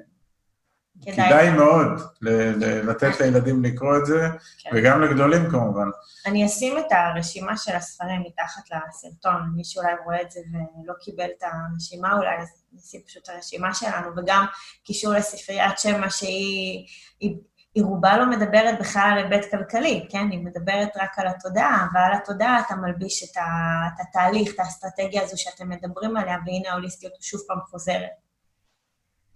כדאי. 1.06 1.50
מאוד 1.50 1.88
ל- 2.22 2.30
ל- 2.64 2.90
לתת 2.90 3.20
לילדים 3.20 3.64
לקרוא 3.64 3.98
את 3.98 4.06
זה, 4.06 4.28
כן. 4.60 4.70
וגם 4.74 5.02
לגדולים 5.02 5.50
כמובן. 5.50 5.88
אני 6.26 6.46
אשים 6.46 6.78
את 6.78 6.92
הרשימה 6.92 7.58
של 7.58 7.76
הספרים 7.76 8.24
מתחת 8.28 8.64
לסרטון, 8.72 9.52
מי 9.56 9.64
שאולי 9.64 9.94
רואה 10.06 10.22
את 10.22 10.32
זה 10.32 10.40
ולא 10.54 10.94
קיבל 11.00 11.28
את 11.38 11.44
הרשימה 11.44 12.14
אולי, 12.14 12.38
אז 12.42 12.64
נשים 12.74 13.02
פשוט 13.08 13.24
את 13.24 13.30
הרשימה 13.30 13.74
שלנו, 13.74 14.08
וגם 14.18 14.46
קישור 14.84 15.14
לספריית 15.14 15.80
שמע 15.80 16.10
שהיא 16.10 16.88
היא, 17.20 17.36
היא 17.76 17.84
רובה 17.84 18.18
לא 18.18 18.30
מדברת 18.30 18.80
בכלל 18.80 19.10
על 19.12 19.18
היבט 19.18 19.52
כלכלי, 19.52 20.08
כן? 20.10 20.28
היא 20.32 20.40
מדברת 20.40 20.90
רק 20.98 21.20
על 21.20 21.28
התודעה, 21.28 21.88
ועל 21.94 22.14
התודעה 22.14 22.60
אתה 22.60 22.76
מלביש 22.76 23.24
את, 23.24 23.38
ה, 23.38 23.42
את 23.88 24.06
התהליך, 24.08 24.54
את 24.54 24.60
האסטרטגיה 24.60 25.24
הזו 25.24 25.38
שאתם 25.38 25.70
מדברים 25.70 26.18
עליה, 26.18 26.38
והנה 26.46 26.70
ההוליסטיות 26.70 27.14
שוב 27.22 27.42
פעם 27.48 27.60
חוזרת. 27.70 28.31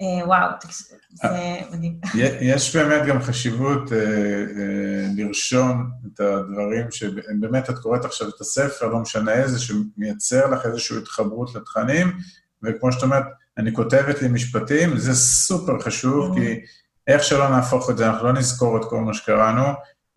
אה, 0.01 0.27
וואו, 0.27 0.49
תקש- 0.59 0.81
זה 1.13 1.27
מדהים. 1.71 1.99
יש 2.41 2.75
באמת 2.75 3.05
גם 3.07 3.21
חשיבות 3.21 3.91
אה, 3.93 3.97
אה, 3.97 5.07
לרשום 5.17 5.89
את 6.13 6.19
הדברים 6.19 6.91
שבאמת 6.91 7.69
את 7.69 7.79
קוראת 7.79 8.05
עכשיו 8.05 8.29
את 8.29 8.41
הספר, 8.41 8.87
לא 8.87 8.99
משנה 8.99 9.33
איזה, 9.33 9.59
שמייצר 9.59 10.47
לך 10.47 10.65
איזושהי 10.65 10.97
התחברות 10.97 11.55
לתכנים, 11.55 12.17
וכמו 12.63 12.91
שאת 12.91 13.03
אומרת, 13.03 13.23
אני 13.57 13.73
כותבת 13.73 14.21
לי 14.21 14.27
משפטים, 14.27 14.97
זה 14.97 15.15
סופר 15.15 15.79
חשוב, 15.79 16.35
כי 16.37 16.59
איך 17.07 17.23
שלא 17.23 17.49
נהפוך 17.49 17.89
את 17.89 17.97
זה, 17.97 18.07
אנחנו 18.07 18.27
לא 18.27 18.33
נזכור 18.33 18.77
את 18.77 18.85
כל 18.89 18.99
מה 18.99 19.13
שקראנו, 19.13 19.63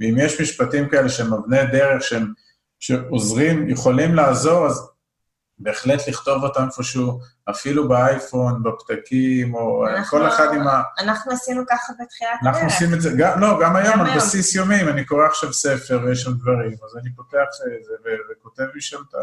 ואם 0.00 0.14
יש 0.18 0.40
משפטים 0.40 0.88
כאלה 0.88 1.08
שהם 1.08 1.32
אבני 1.34 1.66
דרך, 1.72 2.02
שהם, 2.02 2.32
שעוזרים, 2.80 3.68
יכולים 3.70 4.14
לעזור, 4.14 4.66
אז 4.66 4.88
בהחלט 5.61 6.09
לכתוב 6.09 6.44
אותם 6.44 6.64
איפשהו, 6.66 7.21
אפילו 7.51 7.88
באייפון, 7.88 8.62
בפתקים, 8.62 9.55
או 9.55 9.87
אה, 9.87 9.97
אנחנו- 9.97 10.18
כל 10.18 10.29
אחד 10.29 10.55
עם 10.55 10.68
ה... 10.68 10.83
אנחנו 10.99 11.33
עשינו 11.33 11.62
ככה 11.71 11.92
בתחילת 12.03 12.31
אנחנו 12.42 12.61
הדרך. 12.61 12.73
עושים 12.73 12.94
את 12.94 13.01
זה, 13.01 13.11
גם, 13.18 13.40
לא, 13.40 13.61
גם 13.62 13.77
היום, 13.77 14.01
על. 14.01 14.16
בסיס 14.16 14.55
יומי, 14.55 14.81
אני 14.81 15.05
קורא 15.05 15.27
עכשיו 15.27 15.53
ספר 15.53 16.01
ויש 16.05 16.23
שם 16.23 16.33
דברים, 16.33 16.73
אז 16.73 16.97
אני 17.03 17.14
פותח 17.16 17.47
את 17.79 17.85
זה 17.85 17.92
ו- 18.05 18.33
וכותב 18.33 18.64
לי 18.75 18.81
שם 18.81 18.97
את 19.09 19.14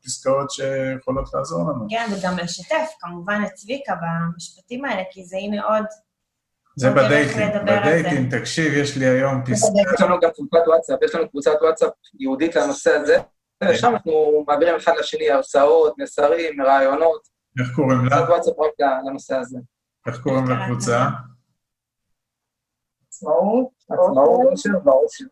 הפסקאות 0.00 0.50
שיכולות 0.50 1.28
לעזור 1.34 1.60
לנו. 1.70 1.86
כן, 1.90 2.06
וגם 2.18 2.38
לשתף, 2.38 2.88
כמובן, 3.00 3.42
את 3.46 3.52
צביקה 3.54 3.94
במשפטים 4.02 4.84
האלה, 4.84 5.02
כי 5.10 5.24
זה 5.24 5.36
הנה 5.36 5.64
עוד... 5.64 5.84
זה 6.76 6.90
בדייטים, 6.90 7.48
בדייטים, 7.66 8.30
תקשיב, 8.30 8.72
יש 8.74 8.96
לי 8.96 9.06
היום 9.06 9.44
פסקה, 9.44 9.68
יש 9.94 10.00
לנו 10.00 10.20
גם 10.20 10.30
קבוצת 10.34 10.58
וואטסאפ, 10.66 10.98
יש 11.04 11.14
לנו 11.14 11.28
קבוצת 11.30 11.52
וואטסאפ 11.62 11.90
ייעודית 12.20 12.56
לנושא 12.56 12.90
הזה, 12.90 13.16
ושם 13.64 13.92
אנחנו 13.92 14.44
מעבירים 14.48 14.76
אחד 14.76 14.92
לשני 14.98 15.30
הרצאות, 15.30 15.94
מסרים, 15.98 16.62
רעיונות, 16.62 17.28
איך 17.60 17.68
קוראים 17.74 18.04
לה? 18.04 18.10
קבוצת 18.10 18.28
וואטסאפ 18.28 18.54
רק 18.58 18.88
לנושא 19.06 19.36
הזה. 19.36 19.58
איך 20.06 20.20
קוראים 20.20 20.44
לקבוצה? 20.50 21.08
עצמאות, 23.08 23.68
עצמאות, 23.90 24.46
אושר 24.50 24.70
ואושר. 24.84 25.24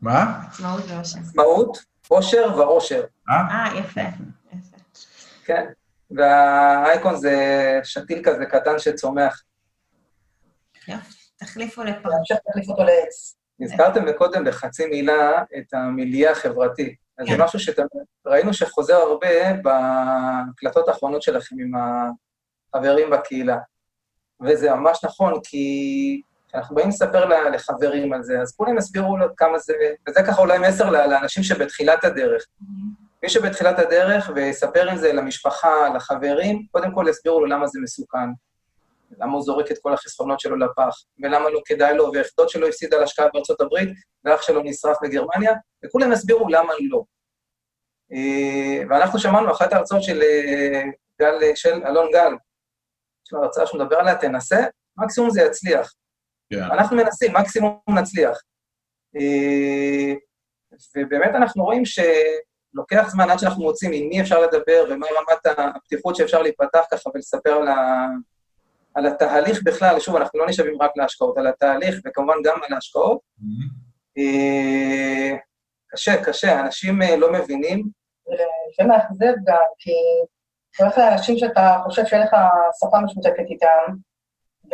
מה? 0.00 0.42
עצמאות 0.48 0.82
ואושר. 0.88 1.18
עצמאות, 1.18 1.78
אושר 2.10 2.58
ואושר, 2.58 3.04
אה? 3.30 3.34
אה, 3.34 3.78
יפה. 3.78 4.00
כן. 5.44 5.66
והאייקון 6.10 7.16
זה 7.16 7.36
שתיל 7.84 8.22
כזה 8.24 8.46
קטן 8.46 8.78
שצומח. 8.78 9.42
יופי. 10.88 11.14
תחליפו 11.36 11.82
לפרק. 11.84 12.14
תחליף 12.48 12.68
אותו 12.68 12.84
לעץ. 12.84 13.36
הזכרתם 13.60 14.04
מקודם 14.04 14.44
בחצי 14.44 14.86
מילה 14.86 15.42
את 15.58 15.74
המיליה 15.74 16.32
החברתי. 16.32 16.96
אז 17.20 17.26
זה 17.28 17.36
כן. 17.36 17.42
משהו 17.42 17.58
שראינו 17.58 18.54
שחוזר 18.54 18.96
הרבה 18.96 19.52
בהקלטות 19.62 20.88
האחרונות 20.88 21.22
שלכם 21.22 21.56
עם 21.60 21.72
החברים 22.74 23.10
בקהילה. 23.10 23.58
וזה 24.42 24.74
ממש 24.74 25.04
נכון, 25.04 25.34
כי 25.44 26.22
כשאנחנו 26.48 26.76
באים 26.76 26.88
לספר 26.88 27.48
לחברים 27.50 28.12
על 28.12 28.22
זה, 28.22 28.40
אז 28.40 28.56
כולם 28.56 28.78
יסבירו 28.78 29.16
לו 29.16 29.26
כמה 29.36 29.58
זה, 29.58 29.72
וזה 30.08 30.22
ככה 30.22 30.42
אולי 30.42 30.58
מסר 30.58 30.90
לאנשים 30.90 31.42
שבתחילת 31.42 32.04
הדרך. 32.04 32.44
מי 33.22 33.28
שבתחילת 33.28 33.78
הדרך 33.78 34.30
ויספר 34.34 34.90
עם 34.90 34.96
זה 34.96 35.12
למשפחה, 35.12 35.88
לחברים, 35.94 36.66
קודם 36.70 36.94
כל 36.94 37.06
יסבירו 37.10 37.40
לו 37.40 37.46
למה 37.46 37.66
זה 37.66 37.80
מסוכן, 37.82 38.28
למה 39.18 39.32
הוא 39.32 39.42
זורק 39.42 39.70
את 39.70 39.78
כל 39.82 39.94
החסכונות 39.94 40.40
שלו 40.40 40.56
לפח, 40.56 40.94
ולמה 41.22 41.50
לא 41.50 41.60
כדאי 41.64 41.94
לו, 41.96 42.10
ואיך 42.14 42.28
דוד 42.36 42.48
שלו 42.48 42.68
הפסיד 42.68 42.94
על 42.94 43.02
השקעה 43.02 43.26
בארצות 43.34 43.60
הברית, 43.60 43.88
ואח 44.24 44.42
שלו 44.42 44.62
נשרף 44.62 44.96
בגרמניה, 45.02 45.52
וכולם 45.84 46.12
יסבירו 46.12 46.48
למה 46.48 46.72
לא. 46.90 47.02
אה, 48.12 48.82
ואנחנו 48.90 49.18
שמענו 49.18 49.52
אחת 49.52 49.72
ההרצאות 49.72 50.02
של 50.02 50.22
אה, 50.22 50.82
גל, 51.20 51.54
של 51.54 51.86
אלון 51.86 52.10
גל, 52.12 52.32
יש 53.26 53.32
לו 53.32 53.42
הרצאה 53.42 53.66
שהוא 53.66 53.80
מדבר 53.80 53.96
עליה, 53.96 54.18
תנסה, 54.18 54.60
מקסימום 54.96 55.30
זה 55.30 55.42
יצליח. 55.42 55.94
כן. 56.50 56.62
אנחנו 56.62 56.96
מנסים, 56.96 57.32
מקסימום 57.36 57.80
נצליח. 57.88 58.38
אה, 59.16 60.14
ובאמת 60.96 61.34
אנחנו 61.34 61.64
רואים 61.64 61.82
שלוקח 61.84 63.08
זמן 63.08 63.30
עד 63.30 63.38
שאנחנו 63.38 63.62
מוצאים 63.62 63.92
עם 63.92 64.08
מי 64.08 64.20
אפשר 64.20 64.40
לדבר 64.40 64.84
ומה 64.90 65.06
רמת 65.06 65.58
הפתיחות 65.76 66.16
שאפשר 66.16 66.42
להיפתח 66.42 66.84
ככה 66.90 67.10
ולספר 67.14 67.52
על, 67.52 67.68
ה... 67.68 68.06
על 68.94 69.06
התהליך 69.06 69.62
בכלל, 69.64 70.00
שוב, 70.00 70.16
אנחנו 70.16 70.38
לא 70.38 70.46
נשאבים 70.48 70.82
רק 70.82 70.90
להשקעות, 70.96 71.38
על 71.38 71.46
התהליך 71.46 72.00
וכמובן 72.04 72.34
גם 72.44 72.58
על 72.68 72.74
ההשקעות. 72.74 73.20
אה, 74.18 75.36
קשה, 75.88 76.24
קשה, 76.24 76.60
אנשים 76.60 77.02
אה, 77.02 77.16
לא 77.16 77.32
מבינים. 77.32 77.88
ולפעמים 78.26 78.92
מאכזב 78.92 79.32
גם, 79.46 79.64
כי 79.78 79.92
אתה 80.76 80.84
הולך 80.84 80.98
לאנשים 80.98 81.38
שאתה 81.38 81.78
חושב 81.84 82.06
שאין 82.06 82.22
לך 82.22 82.36
שפה 82.80 83.00
משותפת 83.00 83.44
איתם, 83.50 83.94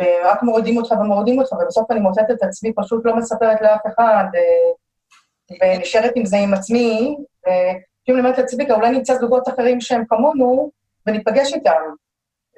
ורק 0.01 0.43
מורידים 0.43 0.77
אותך 0.77 0.91
ומורידים 0.91 1.39
אותך, 1.39 1.51
ובסוף 1.51 1.91
אני 1.91 1.99
מוצאת 1.99 2.31
את 2.31 2.43
עצמי 2.43 2.73
פשוט 2.75 3.05
לא 3.05 3.15
מספרת 3.15 3.61
לאף 3.61 3.81
אחד, 3.87 4.25
אה, 4.35 5.75
ונשארת 5.75 6.11
עם 6.15 6.25
זה 6.25 6.37
עם 6.37 6.53
עצמי, 6.53 7.17
וכאילו 7.41 8.19
אני 8.19 8.19
אומרת 8.19 8.37
לצביקה, 8.37 8.73
אולי 8.73 8.91
נמצא 8.91 9.15
זוגות 9.15 9.49
אחרים 9.49 9.81
שהם 9.81 10.03
כמונו, 10.09 10.71
וניפגש 11.07 11.53
איתם, 11.53 11.81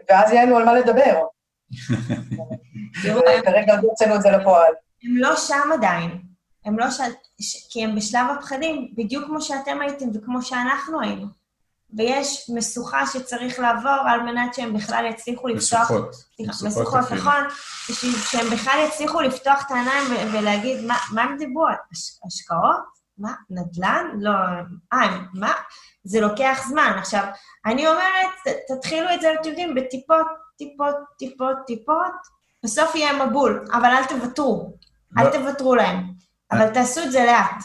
ואז 0.10 0.34
יהיה 0.34 0.46
לנו 0.46 0.58
על 0.58 0.66
מה 0.66 0.74
לדבר. 0.74 1.22
וכרגע 3.04 3.74
עוד 3.76 3.84
לא 3.84 3.90
הוצאנו 3.90 4.16
את 4.16 4.22
זה 4.22 4.32
לפועל. 4.32 4.74
הם 5.04 5.18
לא 5.18 5.36
שם 5.36 5.70
עדיין. 5.74 6.22
הם 6.66 6.80
לא 6.80 6.92
ש... 6.92 6.98
ש... 7.42 7.68
כי 7.74 7.84
הם 7.84 7.96
בשלב 7.96 8.26
הפחדים, 8.38 8.94
בדיוק 8.98 9.26
כמו 9.26 9.42
שאתם 9.42 9.82
הייתם 9.82 10.06
וכמו 10.14 10.42
שאנחנו 10.42 11.02
היינו. 11.02 11.26
ויש 11.98 12.50
משוכה 12.56 13.06
שצריך 13.06 13.60
לעבור 13.60 14.02
על 14.08 14.22
מנת 14.22 14.54
שהם 14.54 14.74
בכלל 14.74 15.06
יצליחו 15.10 15.48
לפתוח... 15.48 15.92
משוכות. 15.92 16.16
משוכות. 16.68 17.12
נכון, 17.12 17.44
בשביל 17.90 18.16
שהם 18.16 18.48
בכלל 18.50 18.86
יצליחו 18.88 19.22
לפתוח 19.22 19.66
את 19.66 19.72
העיניים 19.72 20.04
ו- 20.12 20.34
ולהגיד, 20.38 20.86
מה, 20.86 20.98
מה 21.14 21.24
הם 21.24 21.38
דיברו? 21.38 21.66
הש- 21.92 22.20
השקעות? 22.28 23.00
מה? 23.18 23.34
נדל"ן? 23.50 24.06
לא... 24.20 24.32
אה, 24.94 25.18
מה? 25.34 25.54
זה 26.04 26.22
לוקח 26.22 26.66
זמן. 26.70 26.94
עכשיו, 26.98 27.24
אני 27.66 27.88
אומרת, 27.88 28.30
ת- 28.48 28.72
תתחילו 28.72 29.14
את 29.14 29.22
זה, 29.22 29.34
אתם 29.34 29.50
יודעים, 29.50 29.76
בטיפות, 29.76 30.28
טיפות, 30.60 30.96
טיפות, 31.20 31.58
טיפות, 31.68 32.14
בסוף 32.64 32.96
יהיה 32.96 33.26
מבול, 33.26 33.66
אבל 33.72 33.86
אל 33.86 34.06
תוותרו. 34.06 34.78
אל. 35.18 35.30
תוותרו 35.32 35.76
להם. 35.76 36.04
אבל 36.52 36.70
תעשו 36.70 37.02
את 37.04 37.12
זה 37.12 37.26
לאט. 37.26 37.64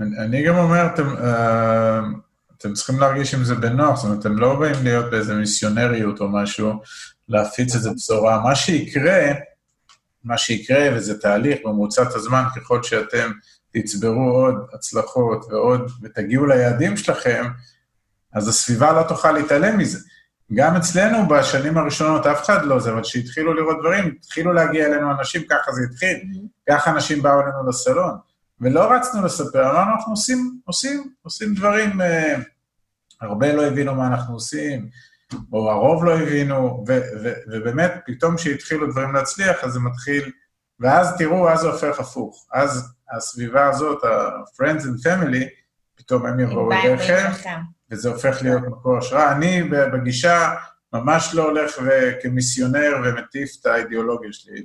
אני, 0.00 0.18
אני 0.18 0.44
גם 0.44 0.58
אומר, 0.58 0.86
אתם, 0.86 1.16
אה, 1.16 2.00
אתם 2.58 2.72
צריכים 2.72 3.00
להרגיש 3.00 3.34
עם 3.34 3.44
זה 3.44 3.54
בנוח, 3.54 3.96
זאת 3.96 4.04
אומרת, 4.04 4.20
אתם 4.20 4.38
לא 4.38 4.60
באים 4.60 4.74
להיות 4.82 5.10
באיזה 5.10 5.34
מיסיונריות 5.34 6.20
או 6.20 6.28
משהו, 6.28 6.72
להפיץ 7.28 7.74
איזה 7.74 7.90
בשורה. 7.90 8.40
מה 8.40 8.54
שיקרה, 8.54 9.32
מה 10.24 10.38
שיקרה, 10.38 10.88
וזה 10.96 11.20
תהליך 11.20 11.58
במרוצת 11.64 12.14
הזמן, 12.14 12.44
ככל 12.56 12.82
שאתם 12.82 13.30
תצברו 13.72 14.30
עוד 14.30 14.54
הצלחות 14.74 15.46
ועוד, 15.50 15.90
ותגיעו 16.02 16.46
ליעדים 16.46 16.96
שלכם, 16.96 17.44
אז 18.32 18.48
הסביבה 18.48 18.92
לא 18.92 19.02
תוכל 19.08 19.32
להתעלם 19.32 19.78
מזה. 19.78 19.98
גם 20.54 20.76
אצלנו 20.76 21.28
בשנים 21.28 21.78
הראשונות 21.78 22.26
אף 22.26 22.44
אחד 22.44 22.64
לא 22.64 22.80
זה, 22.80 22.92
אבל 22.92 23.02
כשהתחילו 23.02 23.54
לראות 23.54 23.76
דברים, 23.80 24.14
התחילו 24.24 24.52
להגיע 24.52 24.86
אלינו 24.86 25.10
אנשים, 25.10 25.42
ככה 25.50 25.72
זה 25.72 25.82
התחיל, 25.90 26.18
ככה 26.70 26.90
אנשים 26.90 27.22
באו 27.22 27.40
אלינו 27.40 27.68
לסלון. 27.68 28.18
ולא 28.60 28.92
רצנו 28.92 29.24
לספר, 29.24 29.70
אמרנו, 29.70 29.92
אנחנו 29.94 30.12
עושים, 30.12 30.60
עושים, 30.64 31.12
עושים 31.22 31.54
דברים, 31.54 32.00
אה, 32.00 32.36
הרבה 33.20 33.52
לא 33.52 33.66
הבינו 33.66 33.94
מה 33.94 34.06
אנחנו 34.06 34.34
עושים, 34.34 34.88
או 35.52 35.70
הרוב 35.70 36.04
לא 36.04 36.18
הבינו, 36.18 36.84
ו, 36.88 37.00
ו, 37.22 37.32
ובאמת, 37.52 37.92
פתאום 38.06 38.36
כשהתחילו 38.36 38.90
דברים 38.90 39.12
להצליח, 39.14 39.64
אז 39.64 39.72
זה 39.72 39.80
מתחיל, 39.80 40.30
ואז 40.80 41.14
תראו, 41.18 41.50
אז 41.50 41.60
זה 41.60 41.68
הופך 41.68 42.00
הפוך. 42.00 42.46
אז 42.52 42.94
הסביבה 43.16 43.68
הזאת, 43.68 44.04
ה-Friends 44.04 44.82
and 44.82 45.06
Family, 45.06 45.44
פתאום 45.94 46.26
הם 46.26 46.40
יבואו 46.40 46.72
אליכם, 46.72 47.30
וזה 47.90 48.08
הופך 48.08 48.42
להיות 48.42 48.62
מקור 48.62 48.98
השראה. 48.98 49.32
אני 49.32 49.62
בגישה 49.92 50.54
ממש 50.92 51.34
לא 51.34 51.42
הולך 51.42 51.78
כמיסיונר 52.22 52.92
ומטיף 53.04 53.50
את 53.60 53.66
האידיאולוגיה 53.66 54.32
שלי. 54.32 54.64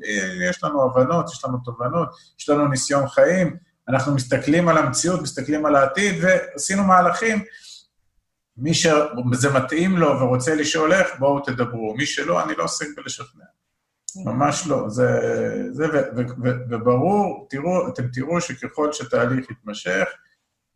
יש 0.49 0.63
לנו 0.63 0.83
הבנות, 0.83 1.29
יש 1.29 1.45
לנו 1.45 1.57
תובנות, 1.57 2.09
יש 2.39 2.49
לנו 2.49 2.67
ניסיון 2.67 3.07
חיים, 3.07 3.57
אנחנו 3.89 4.15
מסתכלים 4.15 4.67
על 4.67 4.77
המציאות, 4.77 5.21
מסתכלים 5.21 5.65
על 5.65 5.75
העתיד, 5.75 6.23
ועשינו 6.23 6.83
מהלכים. 6.83 7.43
מי 8.57 8.73
שזה 8.73 9.49
מתאים 9.53 9.97
לו 9.97 10.19
ורוצה 10.19 10.55
לשאול 10.55 10.93
איך, 10.93 11.07
בואו 11.19 11.39
תדברו. 11.39 11.95
מי 11.97 12.05
שלא, 12.05 12.43
אני 12.43 12.53
לא 12.57 12.63
עוסק 12.63 12.85
בלשכנע. 12.97 13.45
ממש 14.25 14.67
לא. 14.67 14.89
זה, 14.89 15.07
זה 15.71 15.85
ו, 15.85 15.91
ו, 15.91 16.21
ו, 16.43 16.49
וברור, 16.69 17.47
תראו, 17.49 17.87
אתם 17.87 18.07
תראו 18.13 18.41
שככל 18.41 18.93
שתהליך 18.93 19.51
יתמשך, 19.51 20.05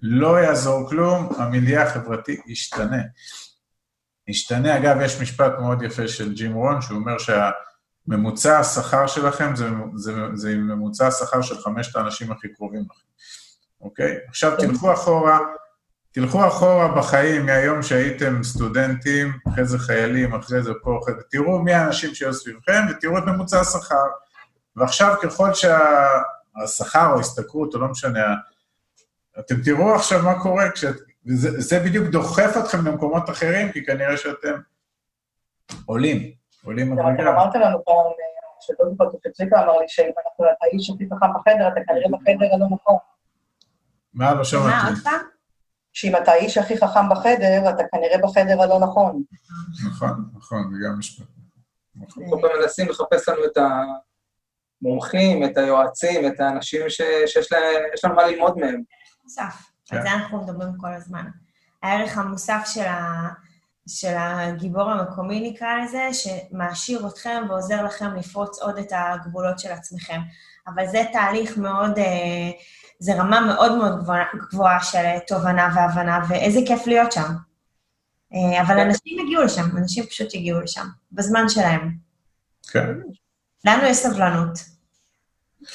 לא 0.02 0.40
יעזור 0.40 0.90
כלום, 0.90 1.30
המיליה 1.38 1.84
החברתי 1.84 2.42
ישתנה. 2.48 3.02
ישתנה, 4.28 4.78
אגב, 4.78 5.02
יש 5.02 5.22
משפט 5.22 5.52
מאוד 5.60 5.84
יפה 5.84 6.08
של 6.08 6.34
ג'ים 6.34 6.54
רון, 6.54 6.82
שהוא 6.82 6.98
אומר 6.98 7.18
שהממוצע 7.18 8.60
השכר 8.60 9.08
שלכם 9.08 9.56
זה, 9.56 9.70
זה, 9.96 10.14
זה 10.34 10.56
ממוצע 10.56 11.08
השכר 11.08 11.42
של 11.42 11.58
חמשת 11.62 11.96
האנשים 11.96 12.32
הכי 12.32 12.48
קרובים 12.54 12.82
לכם, 12.82 13.08
אוקיי? 13.82 14.18
עכשיו 14.28 14.58
תלכו 14.60 14.94
אחורה, 14.94 15.40
תלכו 16.12 16.48
אחורה 16.48 16.88
בחיים 16.88 17.46
מהיום 17.46 17.82
שהייתם 17.82 18.44
סטודנטים, 18.44 19.38
אחרי 19.48 19.66
זה 19.66 19.80
חיילים, 19.80 20.36
אחרי 20.36 20.64
זה 20.64 20.72
פה, 20.84 21.00
אחרי 21.04 21.14
זה, 21.14 21.22
תראו 21.32 21.60
מי 21.64 21.74
האנשים 21.74 22.16
שהיו 22.16 22.34
סביבכם 22.34 22.82
ותראו 22.90 23.18
את 23.18 23.24
ממוצע 23.24 23.60
השכר. 23.60 23.96
ועכשיו 24.76 25.16
ככל 25.22 25.50
שהשכר 25.54 27.12
או 27.12 27.18
ההשתכרות, 27.18 27.74
או 27.74 27.80
לא 27.80 27.88
משנה, 27.88 28.36
אתם 29.40 29.56
תראו 29.64 29.96
עכשיו 29.96 30.24
מה 30.24 30.40
קורה, 30.42 30.72
כשאת, 30.72 30.96
וזה, 31.28 31.62
זה 31.62 31.80
בדיוק 31.80 32.08
דוחף 32.08 32.54
אתכם 32.60 32.78
למקומות 32.86 33.30
אחרים, 33.30 33.72
כי 33.72 33.86
כנראה 33.86 34.18
שאתם 34.18 34.56
עולים, 35.86 36.32
עולים 36.64 36.94
מדרגה. 36.94 37.30
אמרת 37.30 37.56
לנו 37.56 37.86
פעם, 37.86 37.96
שדודי 38.62 38.98
פרטופצ'יקה 38.98 39.64
אמר 39.64 39.78
לי 39.78 39.86
שאם 39.88 40.12
אנחנו 40.26 40.46
האיש 40.62 40.90
הכי 40.90 41.06
חכם 41.06 41.34
בחדר, 41.36 41.68
אתה 41.68 41.82
כנראה 41.88 42.08
בחדר 42.12 42.56
הלא 42.56 42.66
נכון. 42.72 42.98
מה? 44.14 44.34
לא 44.34 44.44
שמעתי. 44.44 44.68
מה, 44.68 44.88
עוד 44.88 44.98
פעם? 45.04 45.20
שאם 45.94 46.16
אתה 46.16 46.32
האיש 46.32 46.58
הכי 46.58 46.78
חכם 46.78 47.10
בחדר, 47.10 47.70
אתה 47.70 47.84
כנראה 47.92 48.18
בחדר 48.18 48.62
הלא 48.62 48.80
נכון. 48.80 49.24
נכון, 49.90 50.26
נכון, 50.38 50.72
זה 50.74 50.80
גם 50.88 51.00
משפט. 51.00 51.26
נכון. 51.96 52.24
כל 52.30 52.38
פעם 52.42 52.60
מנסים 52.62 52.90
לחפש 52.90 53.30
לנו 53.30 53.46
את 53.46 53.58
המומחים, 54.82 55.44
את 55.46 55.58
היועצים, 55.58 56.28
את 56.28 56.40
האנשים 56.40 56.82
שיש 56.90 58.04
לנו 58.04 58.16
מה 58.16 58.28
ללמוד 58.28 58.58
מהם. 58.58 58.82
מוסף. 59.30 59.72
על 59.92 60.02
זה 60.02 60.12
אנחנו 60.12 60.44
מדברים 60.44 60.78
כל 60.78 60.94
הזמן. 60.94 61.26
הערך 61.84 62.18
המוסף 62.18 62.62
של, 62.66 62.86
ה, 62.86 63.30
של 63.88 64.14
הגיבור 64.18 64.92
המקומי 64.92 65.52
נקרא 65.52 65.68
לזה, 65.84 66.10
שמעשיר 66.14 67.08
אתכם 67.08 67.44
ועוזר 67.50 67.84
לכם 67.84 68.16
לפרוץ 68.16 68.60
עוד 68.60 68.78
את 68.78 68.92
הגבולות 68.92 69.60
של 69.60 69.72
עצמכם. 69.72 70.22
אבל 70.68 70.88
זה 70.88 71.04
תהליך 71.14 71.58
מאוד, 71.58 72.00
אה, 72.00 72.52
זה 73.00 73.16
רמה 73.16 73.40
מאוד 73.40 73.78
מאוד 73.78 74.00
גבוהה, 74.00 74.26
גבוהה 74.52 74.84
של 74.84 75.20
תובנה 75.28 75.70
והבנה, 75.76 76.20
ואיזה 76.30 76.60
כיף 76.68 76.88
להיות 76.88 77.12
שם. 77.12 77.34
אה, 78.34 78.62
אבל 78.62 78.80
אנשים 78.80 79.20
הגיעו 79.26 79.44
לשם, 79.44 79.78
אנשים 79.78 80.06
פשוט 80.06 80.28
הגיעו 80.34 80.62
לשם, 80.62 80.86
בזמן 81.12 81.50
שלהם. 81.50 81.92
כן. 82.72 82.90
לנו 83.66 83.84
יש 83.84 83.98
סבלנות. 83.98 84.79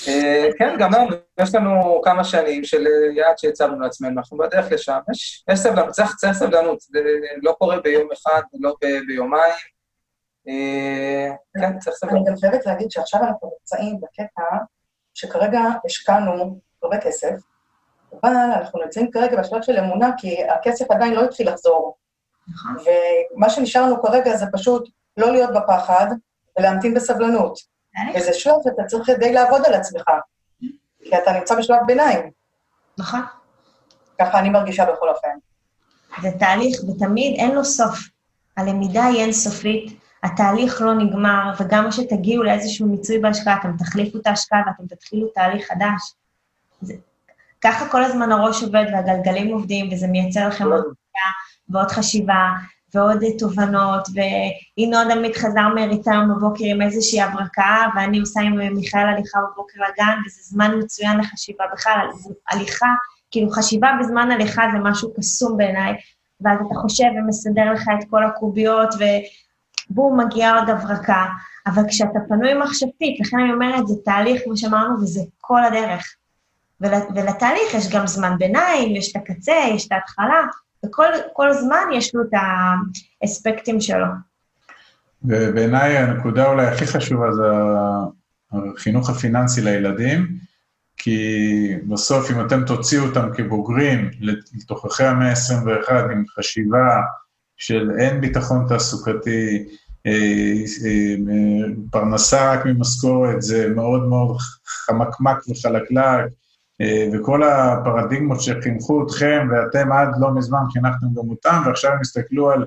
אה, 0.08 0.48
כן, 0.58 0.76
גם 0.78 0.92
לנו, 0.92 1.08
יש 1.40 1.54
לנו 1.54 2.00
כמה 2.04 2.24
שנים 2.24 2.64
של 2.64 2.86
אה, 2.86 3.12
יעד 3.16 3.38
שהצבנו 3.38 3.80
לעצמנו, 3.80 4.18
אנחנו 4.18 4.38
בדרך 4.38 4.72
לשם, 4.72 4.98
יש, 5.12 5.44
יש 5.50 5.58
סבלנות, 5.58 5.90
צריך, 5.90 6.16
צריך 6.16 6.32
סבלנות, 6.32 6.80
זה 6.80 6.98
לא 7.42 7.52
קורה 7.58 7.80
ביום 7.80 8.08
אחד, 8.12 8.42
לא 8.60 8.74
ב, 8.82 8.86
ביומיים, 9.06 9.52
אה, 10.48 11.30
כן, 11.60 11.78
צריך 11.78 11.96
סבלנות. 11.96 12.26
אני 12.26 12.30
גם 12.30 12.36
חייבת 12.40 12.66
להגיד 12.66 12.90
שעכשיו 12.90 13.20
אנחנו 13.20 13.50
נמצאים 13.58 14.00
בקטע 14.00 14.42
שכרגע 15.14 15.60
השקענו 15.84 16.60
הרבה 16.82 17.00
כסף, 17.00 17.34
אבל 18.22 18.30
אנחנו 18.30 18.82
נמצאים 18.82 19.10
כרגע 19.10 19.40
בשלב 19.40 19.62
של 19.62 19.78
אמונה, 19.78 20.10
כי 20.18 20.44
הכסף 20.44 20.90
עדיין 20.90 21.14
לא 21.14 21.24
התחיל 21.24 21.50
לחזור. 21.50 21.96
נכון. 22.48 22.92
ומה 23.36 23.50
שנשארנו 23.50 24.02
כרגע 24.02 24.36
זה 24.36 24.46
פשוט 24.52 24.88
לא 25.16 25.32
להיות 25.32 25.50
בפחד 25.54 26.06
ולהמתין 26.58 26.94
בסבלנות. 26.94 27.73
וזה 28.16 28.32
שלב 28.32 28.54
שאתה 28.64 28.84
צריך 28.84 29.06
כדי 29.06 29.32
לעבוד 29.32 29.62
על 29.66 29.74
עצמך, 29.74 30.04
כי 31.04 31.18
אתה 31.22 31.32
נמצא 31.32 31.54
בשלב 31.58 31.78
ביניים. 31.86 32.30
נכון. 32.98 33.20
ככה 34.20 34.38
אני 34.38 34.50
מרגישה 34.50 34.84
בכל 34.84 35.08
אופן. 35.08 35.28
זה 36.22 36.28
תהליך, 36.38 36.76
ותמיד 36.88 37.34
אין 37.38 37.54
לו 37.54 37.64
סוף. 37.64 37.98
הלמידה 38.56 39.04
היא 39.04 39.20
אינסופית, 39.22 39.98
התהליך 40.22 40.80
לא 40.80 40.94
נגמר, 40.94 41.52
וגם 41.60 41.90
כשתגיעו 41.90 42.42
לאיזשהו 42.42 42.86
מיצוי 42.86 43.18
בהשקעה, 43.18 43.56
אתם 43.60 43.76
תחליפו 43.76 44.18
את 44.18 44.26
ההשקעה 44.26 44.60
ואתם 44.66 44.94
תתחילו 44.94 45.28
תהליך 45.28 45.68
חדש. 45.68 46.14
זה, 46.80 46.94
ככה 47.60 47.88
כל 47.88 48.04
הזמן 48.04 48.32
הראש 48.32 48.62
עובד 48.62 48.84
והגלגלים 48.92 49.52
עובדים, 49.52 49.92
וזה 49.92 50.06
מייצר 50.06 50.48
לכם 50.48 50.64
עוד 50.64 50.82
חשיבה 50.82 51.28
ועוד 51.68 51.90
חשיבה, 51.90 52.50
ועוד 52.94 53.24
תובנות, 53.38 54.08
וינון 54.78 55.10
עמית 55.10 55.36
חזר 55.36 55.68
מריצה 55.74 56.12
היום 56.12 56.28
בבוקר 56.28 56.64
עם 56.64 56.82
איזושהי 56.82 57.20
הברקה, 57.20 57.86
ואני 57.96 58.20
עושה 58.20 58.40
עם 58.40 58.74
מיכאל 58.74 59.08
הליכה 59.08 59.38
בבוקר 59.40 59.80
לגן, 59.80 60.18
וזה 60.26 60.40
זמן 60.42 60.70
מצוין 60.78 61.18
לחשיבה 61.18 61.64
בכלל. 61.72 62.06
הליכה, 62.50 62.88
כאילו 63.30 63.50
חשיבה 63.50 63.88
בזמן 64.00 64.30
הליכה 64.30 64.62
זה 64.72 64.78
משהו 64.78 65.14
קסום 65.16 65.56
בעיניי, 65.56 65.94
ואז 66.40 66.58
אתה 66.66 66.74
חושב 66.74 67.04
ומסדר 67.18 67.72
לך 67.72 67.82
את 67.98 68.10
כל 68.10 68.24
הקוביות, 68.24 68.94
ובום, 69.90 70.20
מגיעה 70.20 70.58
עוד 70.58 70.70
הברקה. 70.70 71.24
אבל 71.66 71.82
כשאתה 71.88 72.18
פנוי 72.28 72.54
מחשבתית, 72.54 73.20
לכן 73.20 73.36
אני 73.40 73.52
אומרת, 73.52 73.86
זה 73.86 73.94
תהליך, 74.04 74.42
כמו 74.44 74.56
שאמרנו, 74.56 74.94
וזה 75.00 75.20
כל 75.40 75.64
הדרך. 75.64 76.14
ול, 76.80 76.94
ולתהליך 77.14 77.74
יש 77.74 77.88
גם 77.94 78.06
זמן 78.06 78.38
ביניים, 78.38 78.96
יש 78.96 79.12
את 79.12 79.16
הקצה, 79.16 79.54
יש 79.74 79.86
את 79.86 79.92
ההתחלה, 79.92 80.42
וכל 80.84 81.52
זמן 81.52 81.84
יש 81.94 82.14
לו 82.14 82.22
את 82.22 82.30
האספקטים 83.22 83.80
שלו. 83.80 84.06
ובעיניי 85.24 85.98
הנקודה 85.98 86.46
אולי 86.46 86.66
הכי 86.66 86.86
חשובה 86.86 87.32
זה 87.32 87.42
החינוך 88.52 89.10
הפיננסי 89.10 89.60
לילדים, 89.60 90.26
כי 90.96 91.68
בסוף 91.88 92.30
אם 92.30 92.46
אתם 92.46 92.64
תוציאו 92.64 93.04
אותם 93.04 93.28
כבוגרים 93.34 94.10
לתוככי 94.54 95.04
המאה 95.04 95.28
ה-21 95.28 95.92
עם 96.12 96.24
חשיבה 96.36 97.00
של 97.56 97.90
אין 97.98 98.20
ביטחון 98.20 98.66
תעסוקתי, 98.68 99.64
אה, 100.06 100.12
אה, 100.86 101.14
פרנסה 101.90 102.52
רק 102.52 102.66
ממשכורת, 102.66 103.42
זה 103.42 103.68
מאוד 103.68 104.08
מאוד 104.08 104.36
חמקמק 104.66 105.36
וחלקלק, 105.48 105.98
אה, 105.98 106.24
וכל 107.12 107.42
הפרדיגמות 107.42 108.40
שחינכו 108.40 109.06
אתכם, 109.06 109.48
ואתם 109.50 109.92
עד 109.92 110.08
לא 110.20 110.34
מזמן 110.34 110.58
חינכתם 110.72 111.06
גם 111.06 111.30
אותם, 111.30 111.62
ועכשיו 111.66 111.92
הם 111.92 112.00
הסתכלו 112.00 112.50
על 112.50 112.66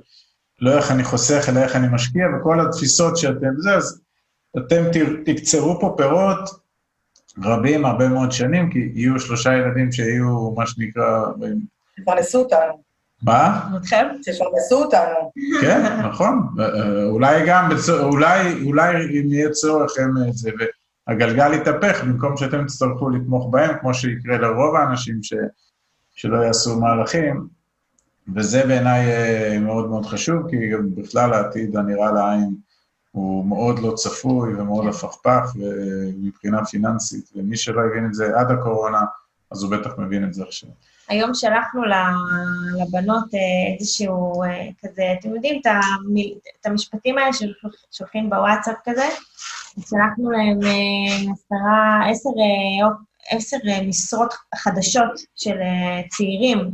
לא 0.62 0.78
איך 0.78 0.92
אני 0.92 1.04
חוסך, 1.04 1.46
אלא 1.50 1.60
איך 1.60 1.76
אני 1.76 1.88
משקיע, 1.92 2.26
וכל 2.40 2.60
התפיסות 2.60 3.18
שאתם 3.18 3.54
זה, 3.58 3.76
אז 3.76 4.02
אתם 4.58 4.84
תקצרו 5.26 5.80
פה 5.80 5.94
פירות 5.98 6.50
רבים 7.44 7.86
הרבה 7.86 8.08
מאוד 8.08 8.32
שנים, 8.32 8.70
כי 8.72 8.92
יהיו 8.94 9.20
שלושה 9.20 9.54
ילדים 9.54 9.92
שיהיו, 9.92 10.52
מה 10.52 10.68
שנקרא... 10.68 11.26
יפרנסו 12.00 12.40
אותנו. 12.40 12.84
מה? 13.24 13.70
אתכם? 13.78 14.08
שיפרנסו 14.22 14.84
אותנו. 14.84 15.32
כן, 15.62 16.00
נכון. 16.06 16.48
אה, 16.60 17.04
אולי 17.04 17.48
גם, 17.48 17.70
אולי, 18.00 18.64
אולי 18.66 18.96
אם 18.96 19.34
יהיה 19.34 19.50
צורך 19.50 19.92
הם 20.00 20.32
זה. 20.32 20.50
הגלגל 21.08 21.54
יתהפך, 21.54 22.04
במקום 22.04 22.38
שאתם 22.38 22.66
תצטרכו 22.66 23.10
לתמוך 23.10 23.50
בהם, 23.52 23.80
כמו 23.80 23.94
שיקרה 23.94 24.38
לרוב 24.38 24.76
האנשים 24.76 25.24
ש, 25.24 25.34
שלא 26.16 26.38
יעשו 26.38 26.80
מהלכים, 26.80 27.48
וזה 28.36 28.66
בעיניי 28.68 29.06
אה, 29.06 29.60
מאוד 29.60 29.90
מאוד 29.90 30.06
חשוב, 30.06 30.50
כי 30.50 30.70
גם 30.70 30.96
בכלל 30.96 31.34
העתיד 31.34 31.78
הנראה 31.78 32.12
לעין 32.12 32.56
הוא 33.12 33.46
מאוד 33.46 33.80
לא 33.80 33.94
צפוי 33.96 34.56
ומאוד 34.56 34.88
הפכפך 34.88 35.54
מבחינה 36.18 36.66
פיננסית, 36.66 37.30
ומי 37.36 37.58
שלא 37.58 37.82
הבין 37.82 38.06
את 38.06 38.14
זה 38.14 38.40
עד 38.40 38.52
הקורונה, 38.52 39.02
אז 39.52 39.64
הוא 39.64 39.72
בטח 39.72 39.92
מבין 39.98 40.24
את 40.24 40.34
זה 40.34 40.44
עכשיו. 40.44 40.70
היום 41.10 41.34
שלחנו 41.34 41.82
לבנות 42.82 43.34
אה, 43.34 43.74
איזשהו 43.80 44.44
אה, 44.44 44.68
כזה, 44.82 45.04
אתם 45.20 45.36
יודעים, 45.36 45.62
את 46.62 46.66
המשפטים 46.66 47.18
האלה 47.18 47.32
ששולחים 47.34 48.30
בוואטסאפ 48.30 48.76
כזה, 48.86 49.06
שלחנו 49.90 50.32
להם 50.32 50.60
אה, 50.64 51.32
עשרה, 51.34 52.10
עשר, 52.12 52.30
עשר 53.30 53.58
משרות 53.88 54.34
חדשות 54.56 55.20
של 55.36 55.56
צעירים. 56.10 56.72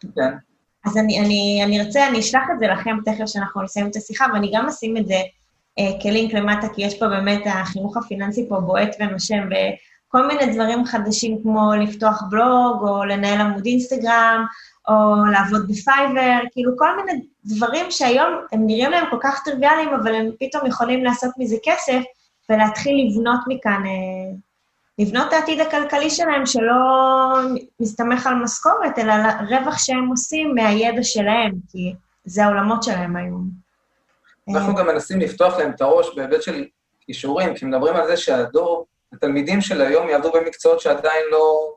כן. 0.00 0.34
אז 0.84 0.96
אני, 0.96 1.20
אני, 1.20 1.60
אני 1.64 1.80
ארצה, 1.80 2.08
אני 2.08 2.20
אשלח 2.20 2.42
את 2.54 2.58
זה 2.58 2.66
לכם 2.66 2.96
תכף 3.04 3.26
שאנחנו 3.26 3.62
נסיים 3.62 3.86
את 3.86 3.96
השיחה, 3.96 4.26
ואני 4.32 4.50
גם 4.54 4.66
אשים 4.66 4.96
את 4.96 5.06
זה 5.06 5.20
כלינק 6.02 6.34
למטה, 6.34 6.66
כי 6.74 6.82
יש 6.82 6.98
פה 6.98 7.08
באמת, 7.08 7.42
החינוך 7.46 7.96
הפיננסי 7.96 8.48
פה 8.48 8.60
בועט 8.60 8.96
ונושם, 9.00 9.48
וכל 10.08 10.26
מיני 10.26 10.54
דברים 10.54 10.84
חדשים 10.84 11.42
כמו 11.42 11.72
לפתוח 11.74 12.22
בלוג, 12.30 12.82
או 12.82 13.04
לנהל 13.04 13.40
עמוד 13.40 13.66
אינסטגרם, 13.66 14.44
או 14.88 15.24
לעבוד 15.32 15.68
בפייבר, 15.68 16.38
כאילו 16.52 16.72
כל 16.78 16.96
מיני 16.96 17.22
דברים 17.44 17.90
שהיום 17.90 18.40
הם 18.52 18.66
נראים 18.66 18.90
להם 18.90 19.04
כל 19.10 19.16
כך 19.20 19.44
טריוויאליים, 19.44 19.88
אבל 19.94 20.14
הם 20.14 20.30
פתאום 20.40 20.66
יכולים 20.66 21.04
לעשות 21.04 21.30
מזה 21.38 21.56
כסף, 21.64 22.02
ולהתחיל 22.50 23.06
לבנות 23.06 23.40
מכאן, 23.48 23.82
אה, 23.86 24.36
לבנות 24.98 25.28
את 25.28 25.32
העתיד 25.32 25.60
הכלכלי 25.60 26.10
שלהם, 26.10 26.46
שלא 26.46 26.74
מסתמך 27.80 28.26
על 28.26 28.34
משכורת, 28.34 28.98
אלא 28.98 29.12
על 29.12 29.46
רווח 29.48 29.78
שהם 29.78 30.08
עושים 30.08 30.54
מהידע 30.54 31.02
שלהם, 31.02 31.52
כי 31.72 31.94
זה 32.24 32.44
העולמות 32.44 32.82
שלהם 32.82 33.16
היום. 33.16 33.48
אנחנו 34.48 34.74
גם 34.74 34.86
מנסים 34.86 35.20
לפתוח 35.20 35.58
להם 35.58 35.70
את 35.70 35.80
הראש 35.80 36.06
בהיבט 36.16 36.42
של 36.42 36.64
כישורים, 37.00 37.54
כי 37.54 37.64
מדברים 37.64 37.96
על 37.96 38.06
זה 38.06 38.16
שהדור, 38.16 38.86
התלמידים 39.12 39.60
של 39.60 39.80
היום 39.80 40.08
יעבדו 40.08 40.32
במקצועות 40.32 40.80
שעדיין 40.80 41.24
לא, 41.30 41.72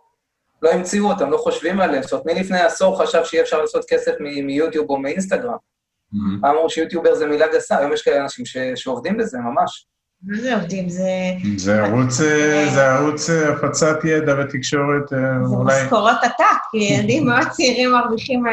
לא 0.61 0.69
המציאו 0.69 1.09
אותם, 1.09 1.29
לא 1.29 1.37
חושבים 1.37 1.81
עליהם. 1.81 2.03
זאת 2.03 2.11
אומרת, 2.11 2.25
מי 2.25 2.33
לפני 2.33 2.59
עשור 2.59 3.03
חשב 3.03 3.23
שיהיה 3.23 3.43
אפשר 3.43 3.61
לעשות 3.61 3.85
כסף 3.89 4.11
מיוטיוב 4.19 4.89
או 4.89 4.97
מאינסטגרם? 4.97 5.53
Mm-hmm. 5.53 6.49
אמרו 6.49 6.69
שיוטיובר 6.69 7.15
זה 7.15 7.25
מילה 7.25 7.47
גסה, 7.53 7.77
היום 7.77 7.93
יש 7.93 8.01
כאלה 8.01 8.23
אנשים 8.23 8.45
ש, 8.45 8.57
שעובדים 8.75 9.17
בזה 9.17 9.37
ממש. 9.37 9.85
מה 10.23 10.37
זה 10.37 10.55
עובדים? 10.55 10.89
זה... 10.89 11.09
זה 11.57 11.83
ערוץ, 11.83 12.21
אה, 12.21 12.69
זה 12.73 12.89
ערוץ 12.89 13.29
אה, 13.29 13.49
הפצת 13.49 13.97
ידע 14.03 14.35
ותקשורת, 14.39 15.13
אה, 15.13 15.19
זה 15.47 15.55
אולי... 15.55 15.75
זה 15.75 15.83
משכורות 15.83 16.17
עתק, 16.21 16.61
כי 16.71 16.77
ילדים 16.77 17.27
מאוד 17.27 17.47
צעירים 17.49 17.91
מרוויחים 17.91 18.43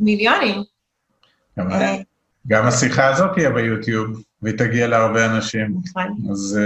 מיליונים. 0.00 0.62
גם 2.46 2.66
השיחה 2.66 3.08
הזאת 3.08 3.30
תהיה 3.34 3.50
ביוטיוב, 3.50 4.22
והיא 4.42 4.58
תגיע 4.58 4.86
להרבה 4.86 5.26
אנשים. 5.26 5.74
נכון. 5.84 6.30
אז... 6.30 6.58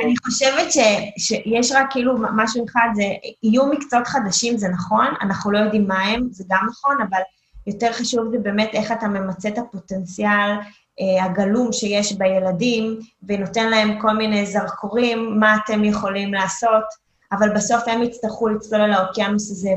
אני 0.00 0.14
חושבת 0.24 0.72
שיש 1.18 1.72
רק 1.72 1.86
כאילו 1.90 2.14
משהו 2.36 2.64
אחד, 2.64 2.88
זה 2.94 3.02
יהיו 3.42 3.66
מקצועות 3.66 4.06
חדשים, 4.06 4.56
זה 4.56 4.68
נכון, 4.68 5.06
אנחנו 5.20 5.50
לא 5.50 5.58
יודעים 5.58 5.88
מה 5.88 6.02
הם, 6.02 6.28
זה 6.30 6.44
גם 6.48 6.66
נכון, 6.70 6.96
אבל 7.10 7.20
יותר 7.66 7.92
חשוב 7.92 8.30
זה 8.30 8.38
באמת 8.38 8.70
איך 8.72 8.92
אתה 8.92 9.08
ממצה 9.08 9.48
את 9.48 9.58
הפוטנציאל 9.58 10.50
אה, 11.00 11.24
הגלום 11.24 11.72
שיש 11.72 12.12
בילדים, 12.12 12.98
ונותן 13.22 13.70
להם 13.70 14.00
כל 14.00 14.16
מיני 14.16 14.46
זרקורים, 14.46 15.40
מה 15.40 15.56
אתם 15.64 15.84
יכולים 15.84 16.34
לעשות, 16.34 16.84
אבל 17.32 17.54
בסוף 17.54 17.88
הם 17.88 18.02
יצטרכו 18.02 18.48
לצלול 18.48 18.80
על 18.80 18.92
האוקיינוס 18.92 19.50
הזה 19.50 19.70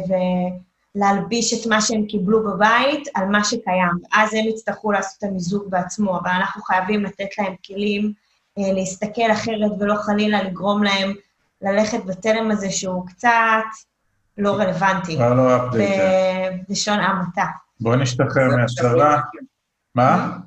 ולהלביש 0.96 1.54
את 1.54 1.68
מה 1.68 1.82
שהם 1.82 2.06
קיבלו 2.06 2.44
בבית 2.44 3.08
על 3.16 3.26
מה 3.26 3.44
שקיים. 3.44 3.98
אז 4.14 4.34
הם 4.34 4.46
יצטרכו 4.46 4.92
לעשות 4.92 5.18
את 5.18 5.24
המיזוג 5.24 5.70
בעצמו, 5.70 6.20
אבל 6.20 6.32
אנחנו 6.32 6.62
חייבים 6.62 7.04
לתת 7.04 7.38
להם 7.38 7.56
כלים 7.68 8.14
אה, 8.58 8.74
להסתכל 8.74 9.32
אחרת 9.32 9.72
ולא 9.80 9.96
חלילה 9.96 10.44
לגרום 10.44 10.84
להם 10.84 11.14
ללכת 11.62 12.06
בתלם 12.06 12.52
הזה 12.52 12.72
שהוא 12.72 13.08
קצת 13.08 13.30
לא 14.38 14.52
רלוונטי. 14.52 15.16
כבר 15.16 15.34
לא 15.34 15.58
בלשון 16.68 17.00
המעטה. 17.00 17.46
בואו 17.80 17.96
נשתחרר 17.96 18.48
מהצבא. 18.58 19.18
מה? 19.96 20.38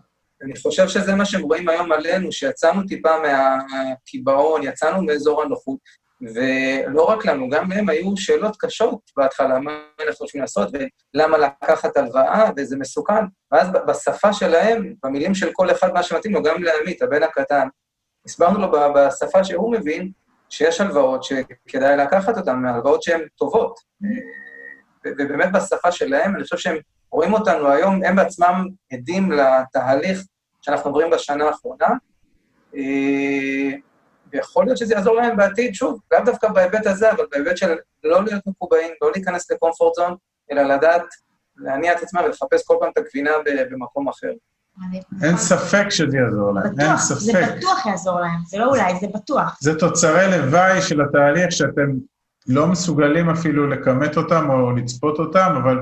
אני 0.43 0.53
חושב 0.63 0.89
שזה 0.89 1.15
מה 1.15 1.25
שהם 1.25 1.43
רואים 1.43 1.69
היום 1.69 1.93
עלינו, 1.93 2.33
שיצאנו 2.33 2.83
טיפה 2.83 3.11
מהקיבעון, 3.23 4.63
יצאנו 4.63 5.03
מאזור 5.03 5.43
הנוחות, 5.43 5.79
ולא 6.23 7.05
רק 7.05 7.27
לנו, 7.27 7.49
גם 7.49 7.71
להם 7.71 7.89
היו 7.89 8.17
שאלות 8.17 8.57
קשות 8.59 8.99
בהתחלה, 9.17 9.59
מה 9.61 9.79
אנחנו 10.01 10.27
חושבים 10.27 10.43
לעשות, 10.43 10.69
ולמה 11.15 11.39
לקחת 11.39 11.97
הלוואה, 11.97 12.51
וזה 12.57 12.77
מסוכן. 12.77 13.25
ואז 13.53 13.69
בשפה 13.89 14.33
שלהם, 14.33 14.95
במילים 15.05 15.35
של 15.35 15.51
כל 15.53 15.71
אחד, 15.71 15.93
מה 15.95 16.03
שמתאים 16.03 16.35
לו, 16.35 16.43
גם 16.43 16.63
לעמית, 16.63 17.03
הבן 17.03 17.23
הקטן, 17.23 17.69
הסברנו 18.27 18.59
לו 18.59 18.73
בשפה 18.95 19.45
שהוא 19.45 19.73
מבין, 19.73 20.11
שיש 20.51 20.81
הלוואות 20.81 21.25
שכדאי 21.25 21.97
לקחת 21.97 22.39
אותן, 22.39 22.65
הלוואות 22.65 23.03
שהן 23.03 23.21
טובות. 23.37 23.81
ובאמת 25.07 25.53
בשפה 25.53 25.93
שלהם, 25.93 26.35
אני 26.37 26.43
חושב 26.43 26.57
שהם 26.57 26.77
רואים 27.13 27.33
אותנו 27.33 27.69
היום, 27.69 28.05
הם 28.05 28.17
בעצמם 28.17 28.67
עדים 28.93 29.33
לתהליך 29.33 30.21
שאנחנו 30.61 30.91
עוברים 30.91 31.11
בשנה 31.11 31.45
האחרונה, 31.45 31.89
ויכול 34.35 34.65
להיות 34.65 34.79
שזה 34.79 34.95
יעזור 34.95 35.17
להם 35.17 35.37
בעתיד, 35.37 35.75
שוב, 35.75 36.01
לאו 36.13 36.21
דווקא 36.25 36.49
בהיבט 36.49 36.87
הזה, 36.87 37.13
אבל 37.13 37.25
בהיבט 37.33 37.57
של 37.57 37.75
לא 38.05 38.25
להיות 38.25 38.47
מקובעים, 38.47 38.91
לא 39.03 39.11
להיכנס 39.15 39.51
לקומפורט 39.51 39.95
זון, 39.95 40.15
אלא 40.53 40.63
לדעת 40.63 41.03
להניע 41.57 41.93
את 41.93 42.03
עצמם 42.03 42.21
ולחפש 42.25 42.63
כל 42.67 42.77
פעם 42.81 42.91
את 42.93 42.99
הגבינה 42.99 43.31
במקום 43.71 44.09
אחר. 44.09 44.31
אין 45.23 45.37
ספק 45.37 45.87
שזה 45.91 46.17
יעזור 46.17 46.55
להם, 46.55 46.73
בטוח, 46.73 46.81
אין 46.81 46.97
ספק. 46.97 47.21
זה 47.21 47.57
בטוח 47.57 47.87
יעזור 47.87 48.21
להם, 48.21 48.39
זה 48.47 48.59
לא 48.59 48.67
אולי, 48.67 48.93
זה 49.01 49.07
בטוח. 49.15 49.59
זה 49.61 49.79
תוצרי 49.79 50.31
לוואי 50.31 50.83
של 50.83 51.01
התהליך 51.01 51.53
שאתם 51.53 51.91
לא 52.49 52.67
מסוגלים 52.67 53.31
אפילו 53.31 53.67
לכמת 53.67 54.17
אותם 54.17 54.51
או 54.51 54.73
לצפות 54.73 55.19
אותם, 55.19 55.55
אבל 55.63 55.79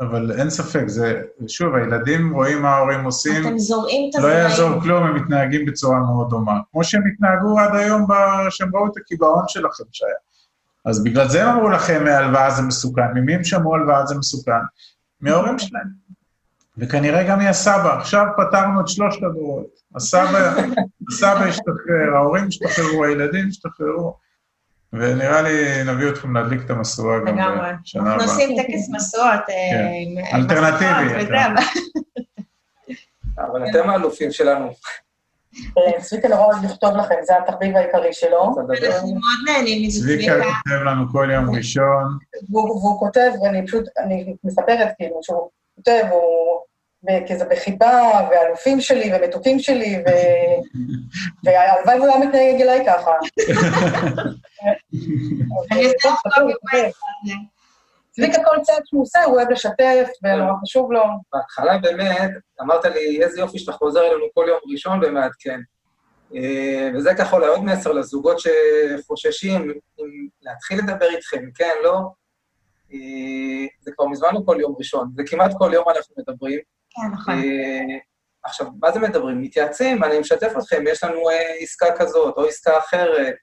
אבל 0.00 0.32
אין 0.32 0.50
ספק, 0.50 0.84
זה, 0.86 1.22
שוב, 1.48 1.74
הילדים 1.74 2.34
רואים 2.34 2.62
מה 2.62 2.74
ההורים 2.74 3.04
עושים. 3.04 3.46
אתם 3.46 3.58
זורעים 3.58 4.10
את 4.10 4.14
הזרעים. 4.14 4.36
לא 4.36 4.42
יעזור 4.42 4.80
כלום, 4.80 5.02
הם 5.02 5.16
מתנהגים 5.16 5.66
בצורה 5.66 5.98
מאוד 5.98 6.30
דומה. 6.30 6.60
כמו 6.72 6.84
שהם 6.84 7.02
התנהגו 7.12 7.58
עד 7.58 7.76
היום, 7.76 8.06
שהם 8.50 8.76
ראו 8.76 8.86
את 8.86 8.96
הקיבעון 8.96 9.44
שלכם 9.48 9.84
שהיה. 9.92 10.14
אז 10.84 11.04
בגלל 11.04 11.28
זה 11.28 11.44
הם 11.44 11.56
אמרו 11.56 11.68
לכם, 11.68 12.04
הלוואה 12.06 12.50
זה 12.50 12.62
מסוכן. 12.62 13.12
ממי 13.14 13.34
הם 13.34 13.44
שמעו 13.44 13.74
הלוואה 13.74 14.06
זה 14.06 14.14
מסוכן? 14.18 14.52
מההורים 15.20 15.58
שלהם. 15.58 15.88
וכנראה 16.78 17.28
גם 17.28 17.38
מהסבא. 17.38 17.98
עכשיו 17.98 18.26
פתרנו 18.36 18.80
את 18.80 18.88
שלושת 18.88 19.22
הדורות. 19.22 19.66
הסבא, 19.94 20.54
הסבא 21.08 21.44
השתחרר, 21.44 22.14
ההורים 22.14 22.46
השתחררו, 22.46 23.04
הילדים 23.04 23.48
השתחררו. 23.48 24.23
ונראה 24.94 25.42
לי 25.42 25.84
נביא 25.86 26.08
אתכם 26.08 26.36
להדליק 26.36 26.60
את 26.64 26.70
המשואה 26.70 27.18
גם 27.18 27.24
בשנה 27.24 27.46
הבאה. 27.46 27.70
אנחנו 27.96 28.22
עושים 28.22 28.56
טקס 28.62 28.88
משואות. 28.90 29.40
אה, 29.48 30.22
כן. 30.30 30.36
אלטרנטיבי. 30.36 31.26
אבל 33.38 33.70
אתם 33.70 33.90
האלופים 33.90 34.32
שלנו. 34.32 34.70
אה, 35.78 36.00
צביקה 36.00 36.28
נורא 36.28 36.44
אוהב 36.44 36.64
לכתוב 36.64 36.96
לכם, 36.96 37.14
זה 37.22 37.32
התחביב 37.38 37.76
העיקרי 37.76 38.12
שלו. 38.12 38.54
אנחנו 38.70 39.08
מאוד 39.08 39.38
נהנים 39.46 39.86
מזה, 39.86 40.00
צביקה. 40.00 40.32
צביקה 40.32 40.52
כותב 40.64 40.82
לנו 40.84 41.04
כל 41.12 41.30
יום 41.32 41.56
ראשון. 41.56 42.18
והוא 42.50 42.98
כותב, 42.98 43.30
ואני 43.42 43.66
פשוט, 43.66 43.84
אני 43.98 44.34
מספרת 44.44 44.88
כאילו, 44.96 45.20
שהוא 45.22 45.50
כותב, 45.74 46.02
הוא 46.10 46.60
כזה 47.28 47.44
בחיבה, 47.44 48.28
ואלופים 48.30 48.80
שלי, 48.80 49.10
ומתוקים 49.14 49.58
שלי, 49.58 49.96
והלוואי 51.44 51.98
והוא 51.98 52.06
היה 52.06 52.26
מתנהג 52.26 52.62
אליי 52.62 52.86
ככה. 52.86 53.10
צביקה 58.10 58.44
כל 58.44 58.56
צעד 58.62 58.82
שהוא 58.84 59.02
עושה, 59.02 59.24
הוא 59.24 59.36
אוהב 59.36 59.50
לשתף, 59.50 60.08
ונורא 60.22 60.52
חשוב 60.62 60.92
לו. 60.92 61.02
בהתחלה 61.32 61.78
באמת, 61.78 62.30
אמרת 62.60 62.84
לי, 62.84 63.22
איזה 63.22 63.40
יופי 63.40 63.58
שאתה 63.58 63.72
חוזר 63.72 64.00
אלינו 64.00 64.26
כל 64.34 64.44
יום 64.48 64.58
ראשון 64.72 65.00
ומעדכן. 65.04 65.60
אה, 66.34 66.90
וזה 66.94 67.10
ככה 67.18 67.36
אולי 67.36 67.46
עוד 67.46 67.64
מסר 67.64 67.92
לזוגות 67.92 68.36
שחוששים 68.40 69.72
להתחיל 70.42 70.78
לדבר 70.78 71.06
איתכם, 71.10 71.44
כן, 71.54 71.74
לא? 71.84 72.00
אה, 72.92 73.66
זה 73.80 73.92
כבר 73.96 74.06
מזמן 74.06 74.28
לא 74.32 74.40
כל 74.46 74.56
יום 74.60 74.74
ראשון, 74.78 75.10
זה 75.16 75.22
כמעט 75.26 75.50
כל 75.58 75.70
יום 75.74 75.88
אנחנו 75.88 76.14
מדברים. 76.18 76.60
כן, 76.94 77.08
נכון. 77.12 77.34
אה, 77.34 77.98
עכשיו, 78.44 78.66
מה 78.80 78.92
זה 78.92 79.00
מדברים? 79.00 79.42
מתייעצים, 79.42 80.04
אני 80.04 80.18
משתף 80.18 80.52
אתכם, 80.58 80.84
יש 80.88 81.04
לנו 81.04 81.20
עסקה 81.60 81.86
כזאת 81.98 82.36
או 82.36 82.46
עסקה 82.46 82.78
אחרת, 82.78 83.34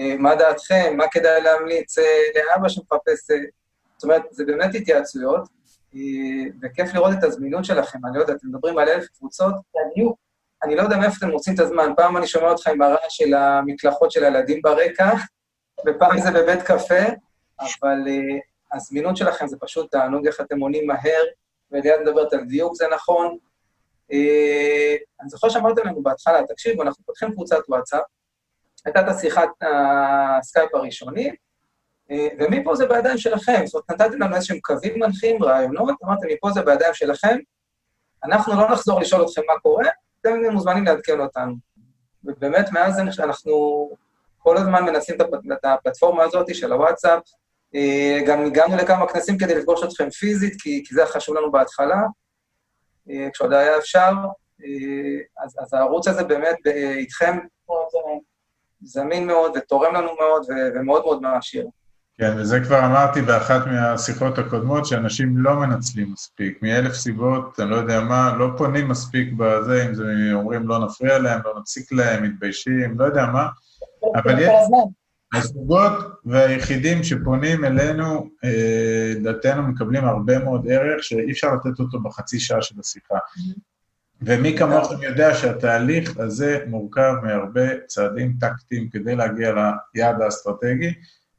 אה, 0.00 0.16
מה 0.18 0.34
דעתכם, 0.34 0.94
מה 0.96 1.04
כדאי 1.08 1.42
להמליץ 1.42 1.98
אה, 1.98 2.04
לאבא 2.34 2.68
שמחפש... 2.68 3.30
אה, 3.30 3.36
זאת 3.96 4.04
אומרת, 4.04 4.22
זה 4.30 4.44
באמת 4.44 4.74
התייעצויות, 4.74 5.48
וכיף 6.62 6.94
לראות 6.94 7.12
את 7.18 7.24
הזמינות 7.24 7.64
שלכם. 7.64 7.98
אני 8.06 8.16
לא 8.16 8.20
יודע, 8.22 8.32
אתם 8.32 8.48
מדברים 8.48 8.78
על 8.78 8.88
אלף 8.88 9.06
קבוצות, 9.18 9.54
בדיוק. 9.74 10.18
אני 10.64 10.76
לא 10.76 10.82
יודע 10.82 10.96
מאיפה 10.96 11.16
אתם 11.18 11.28
מוצאים 11.28 11.54
את 11.54 11.60
הזמן. 11.60 11.92
פעם 11.96 12.16
אני 12.16 12.26
שומע 12.26 12.50
אותך 12.50 12.66
עם 12.66 12.82
הרעש 12.82 13.16
של 13.16 13.34
המקלחות 13.34 14.10
של 14.10 14.24
הילדים 14.24 14.62
ברקע, 14.62 15.10
ופעם 15.86 16.18
זה 16.18 16.30
בבית 16.30 16.62
קפה, 16.62 17.04
אבל 17.60 17.98
הזמינות 18.72 19.16
שלכם 19.16 19.46
זה 19.46 19.56
פשוט 19.60 19.90
תענוג 19.90 20.26
איך 20.26 20.40
אתם 20.40 20.60
עונים 20.60 20.86
מהר, 20.86 21.24
וליד 21.72 22.00
מדברת 22.02 22.32
על 22.32 22.44
דיוק, 22.44 22.74
זה 22.74 22.84
נכון. 22.94 23.36
אני 25.20 25.28
זוכר 25.28 25.48
שאמרתם 25.48 25.86
לנו 25.86 26.02
בהתחלה, 26.02 26.46
תקשיבו, 26.48 26.82
אנחנו 26.82 27.04
פותחים 27.04 27.32
קבוצת 27.32 27.60
וואטסאפ, 27.68 28.02
הייתה 28.84 29.00
את 29.00 29.08
השיחת 29.08 29.48
הסקייפ 29.62 30.74
הראשונית, 30.74 31.34
אה, 32.10 32.28
ומפה 32.38 32.74
זה 32.74 32.86
בידיים 32.86 33.18
שלכם. 33.18 33.66
זאת 33.66 33.84
אומרת, 33.90 34.00
נתתם 34.00 34.22
לנו 34.22 34.36
איזשהם 34.36 34.58
קווים 34.60 35.00
מנחים, 35.00 35.42
רעיונות, 35.42 35.94
אמרתם, 36.04 36.26
מפה 36.28 36.50
זה 36.50 36.62
בידיים 36.62 36.94
שלכם, 36.94 37.38
אנחנו 38.24 38.54
לא 38.54 38.70
נחזור 38.70 39.00
לשאול 39.00 39.22
אתכם 39.22 39.42
מה 39.46 39.60
קורה, 39.60 39.84
אתם 40.20 40.30
מוזמנים 40.52 40.84
לעדכן 40.84 41.20
אותנו. 41.20 41.54
ובאמת, 42.24 42.72
מאז 42.72 43.00
אנחנו 43.20 43.90
כל 44.38 44.56
הזמן 44.56 44.84
מנסים 44.84 45.16
את 45.52 45.64
הפלטפורמה 45.64 46.22
הזאת 46.22 46.54
של 46.54 46.72
הוואטסאפ, 46.72 47.12
אה, 47.12 47.20
גם 48.26 48.46
הגענו 48.46 48.76
לכמה 48.76 49.08
כנסים 49.08 49.38
כדי 49.38 49.54
לפגוש 49.54 49.82
אתכם 49.84 50.10
פיזית, 50.10 50.54
כי, 50.62 50.82
כי 50.86 50.94
זה 50.94 51.00
היה 51.02 51.12
חשוב 51.12 51.36
לנו 51.36 51.52
בהתחלה, 51.52 52.02
אה, 53.10 53.28
כשעוד 53.32 53.52
היה 53.52 53.78
אפשר, 53.78 54.10
אז, 55.44 55.56
אז 55.58 55.74
הערוץ 55.74 56.08
הזה 56.08 56.24
באמת 56.24 56.66
איתכם 56.96 57.38
זמין 58.82 59.26
מאוד 59.26 59.52
ותורם 59.56 59.94
לנו 59.94 60.10
מאוד 60.20 60.46
ומאוד 60.74 61.02
מאוד 61.02 61.22
מעשיר. 61.22 61.66
כן, 62.18 62.32
וזה 62.36 62.60
כבר 62.60 62.78
אמרתי 62.78 63.22
באחת 63.22 63.66
מהשיחות 63.66 64.38
הקודמות, 64.38 64.86
שאנשים 64.86 65.38
לא 65.38 65.54
מנצלים 65.54 66.12
מספיק, 66.12 66.62
מאלף 66.62 66.92
סיבות, 66.92 67.60
אני 67.60 67.70
לא 67.70 67.76
יודע 67.76 68.00
מה, 68.00 68.36
לא 68.38 68.48
פונים 68.56 68.88
מספיק 68.88 69.32
בזה, 69.36 69.86
אם 69.86 69.94
זה 69.94 70.04
אומרים 70.32 70.68
לא 70.68 70.78
נפריע 70.78 71.18
להם, 71.18 71.40
לא 71.44 71.60
נפסיק 71.60 71.92
להם, 71.92 72.22
מתביישים, 72.22 72.98
לא 72.98 73.04
יודע 73.04 73.26
מה, 73.26 73.46
אבל 74.14 74.38
יש... 74.38 74.48
הזוגות 75.34 75.92
והיחידים 76.24 77.02
שפונים 77.02 77.64
אלינו, 77.64 78.30
אה, 78.44 79.12
לדעתנו 79.16 79.62
מקבלים 79.62 80.04
הרבה 80.04 80.38
מאוד 80.38 80.68
ערך, 80.68 81.04
שאי 81.04 81.30
אפשר 81.30 81.54
לתת 81.54 81.80
אותו 81.80 82.00
בחצי 82.00 82.40
שעה 82.40 82.62
של 82.62 82.74
השיחה. 82.80 83.18
ומי 84.22 84.58
כמוכם 84.58 85.02
יודע 85.02 85.34
שהתהליך 85.34 86.16
הזה 86.16 86.64
מורכב 86.66 87.12
מהרבה 87.22 87.86
צעדים 87.86 88.36
טקטיים 88.40 88.90
כדי 88.90 89.16
להגיע 89.16 89.54
ליעד 89.94 90.20
האסטרטגי, 90.20 90.94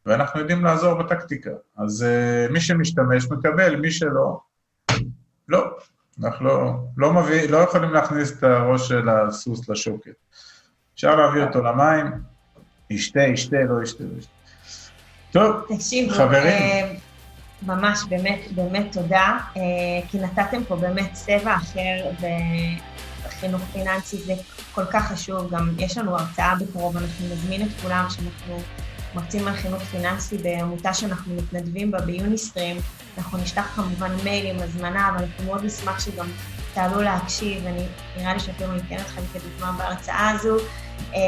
ואנחנו 0.05 0.39
יודעים 0.39 0.63
לעזור 0.63 0.93
בטקטיקה. 0.93 1.51
אז 1.77 2.05
uh, 2.05 2.51
מי 2.51 2.61
שמשתמש 2.61 3.25
מקבל, 3.31 3.75
מי 3.75 3.91
שלא, 3.91 4.39
לא. 5.47 5.77
אנחנו 6.23 6.45
לא, 6.45 6.73
לא, 6.97 7.13
מביא, 7.13 7.49
לא 7.49 7.57
יכולים 7.57 7.89
להכניס 7.93 8.37
את 8.37 8.43
הראש 8.43 8.87
של 8.87 9.09
הסוס 9.09 9.69
לשוקת. 9.69 10.11
אפשר 10.95 11.15
להביא 11.15 11.43
אותו 11.43 11.63
למים, 11.63 12.05
ישתה, 12.89 13.21
ישתה, 13.21 13.57
לא 13.69 13.83
ישתה, 13.83 14.03
לא 14.03 14.19
ישתה. 14.19 14.31
טוב, 15.31 15.55
תקשיבו, 15.69 16.13
חברים. 16.13 16.47
אה, 16.47 16.93
ממש, 17.61 17.99
באמת, 18.09 18.39
באמת 18.51 18.85
תודה, 18.91 19.37
אה, 19.57 19.61
כי 20.07 20.19
נתתם 20.19 20.63
פה 20.67 20.75
באמת 20.75 21.13
צבע 21.13 21.55
אחר, 21.55 22.11
וחינוך 23.25 23.61
פיננסי 23.73 24.17
זה 24.17 24.33
כל 24.73 24.85
כך 24.85 25.11
חשוב. 25.11 25.51
גם 25.51 25.73
יש 25.79 25.97
לנו 25.97 26.15
הרצאה 26.17 26.55
בקרוב, 26.55 26.97
אנחנו 26.97 27.25
נזמין 27.25 27.61
את 27.61 27.67
כולם 27.81 28.05
שאנחנו 28.09 28.59
מרצים 29.15 29.47
על 29.47 29.53
חינוך 29.53 29.83
פיננסי 29.83 30.37
בעמותה 30.37 30.93
שאנחנו 30.93 31.35
מתנדבים 31.35 31.91
בה 31.91 31.99
ביוניסטרים. 31.99 32.77
אנחנו 33.17 33.37
נשלח 33.37 33.65
כמובן 33.75 34.11
מייל 34.23 34.55
עם 34.55 34.63
הזמנה, 34.63 35.09
אבל 35.09 35.23
אנחנו 35.23 35.43
מאוד 35.45 35.65
נשמח 35.65 35.99
שגם 35.99 36.27
תעלו 36.73 37.01
להקשיב, 37.01 37.61
ואני, 37.65 37.85
נראה 38.17 38.33
לי 38.33 38.39
שאפילו 38.39 38.73
ניתן 38.73 38.95
אתכם 38.95 39.21
כדוגמה 39.33 39.71
בהרצאה 39.71 40.29
הזו. 40.29 40.57
אה, 41.13 41.19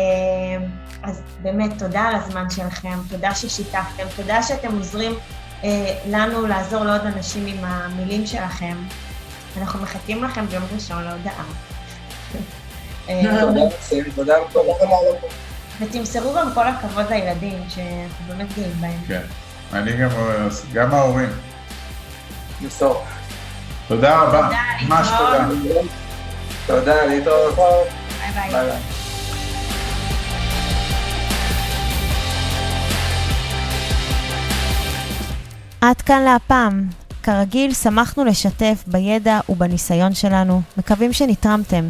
אז 1.03 1.21
באמת, 1.41 1.79
תודה 1.79 2.01
על 2.01 2.15
הזמן 2.15 2.49
שלכם, 2.49 2.99
תודה 3.09 3.35
ששיתפתם, 3.35 4.03
תודה 4.15 4.43
שאתם 4.43 4.77
עוזרים 4.77 5.13
אה, 5.63 5.99
לנו 6.09 6.47
לעזור 6.47 6.83
לעוד 6.83 7.01
אנשים 7.01 7.45
עם 7.45 7.65
המילים 7.65 8.25
שלכם. 8.25 8.77
אנחנו 9.57 9.79
מחכים 9.79 10.23
לכם 10.23 10.45
ביום 10.45 10.63
ראשון 10.75 11.03
להודעה. 11.03 11.43
תודה 13.05 13.43
רבה. 13.43 13.61
ותמסרו 15.79 16.33
גם 16.33 16.51
כל 16.53 16.67
הכבוד 16.67 17.05
לילדים, 17.09 17.63
שאנחנו 17.69 18.25
באמת 18.27 18.47
גאים 18.55 18.81
בהם. 18.81 18.99
כן, 19.07 19.21
אני 19.73 19.97
גם, 19.97 20.09
גם 20.73 20.93
ההורים. 20.93 21.29
נמסור. 22.61 23.03
תודה 23.87 24.21
רבה, 24.21 24.49
ממש 24.87 25.07
תודה. 25.07 25.47
תודה, 26.65 27.05
להתראות. 27.05 27.55
ביי 28.35 28.49
ביי. 28.51 28.71
עד 35.81 36.01
כאן 36.01 36.21
להפעם. 36.21 36.87
כרגיל, 37.23 37.73
שמחנו 37.73 38.25
לשתף 38.25 38.83
בידע 38.87 39.39
ובניסיון 39.49 40.13
שלנו. 40.13 40.61
מקווים 40.77 41.13
שנתרמתם. 41.13 41.89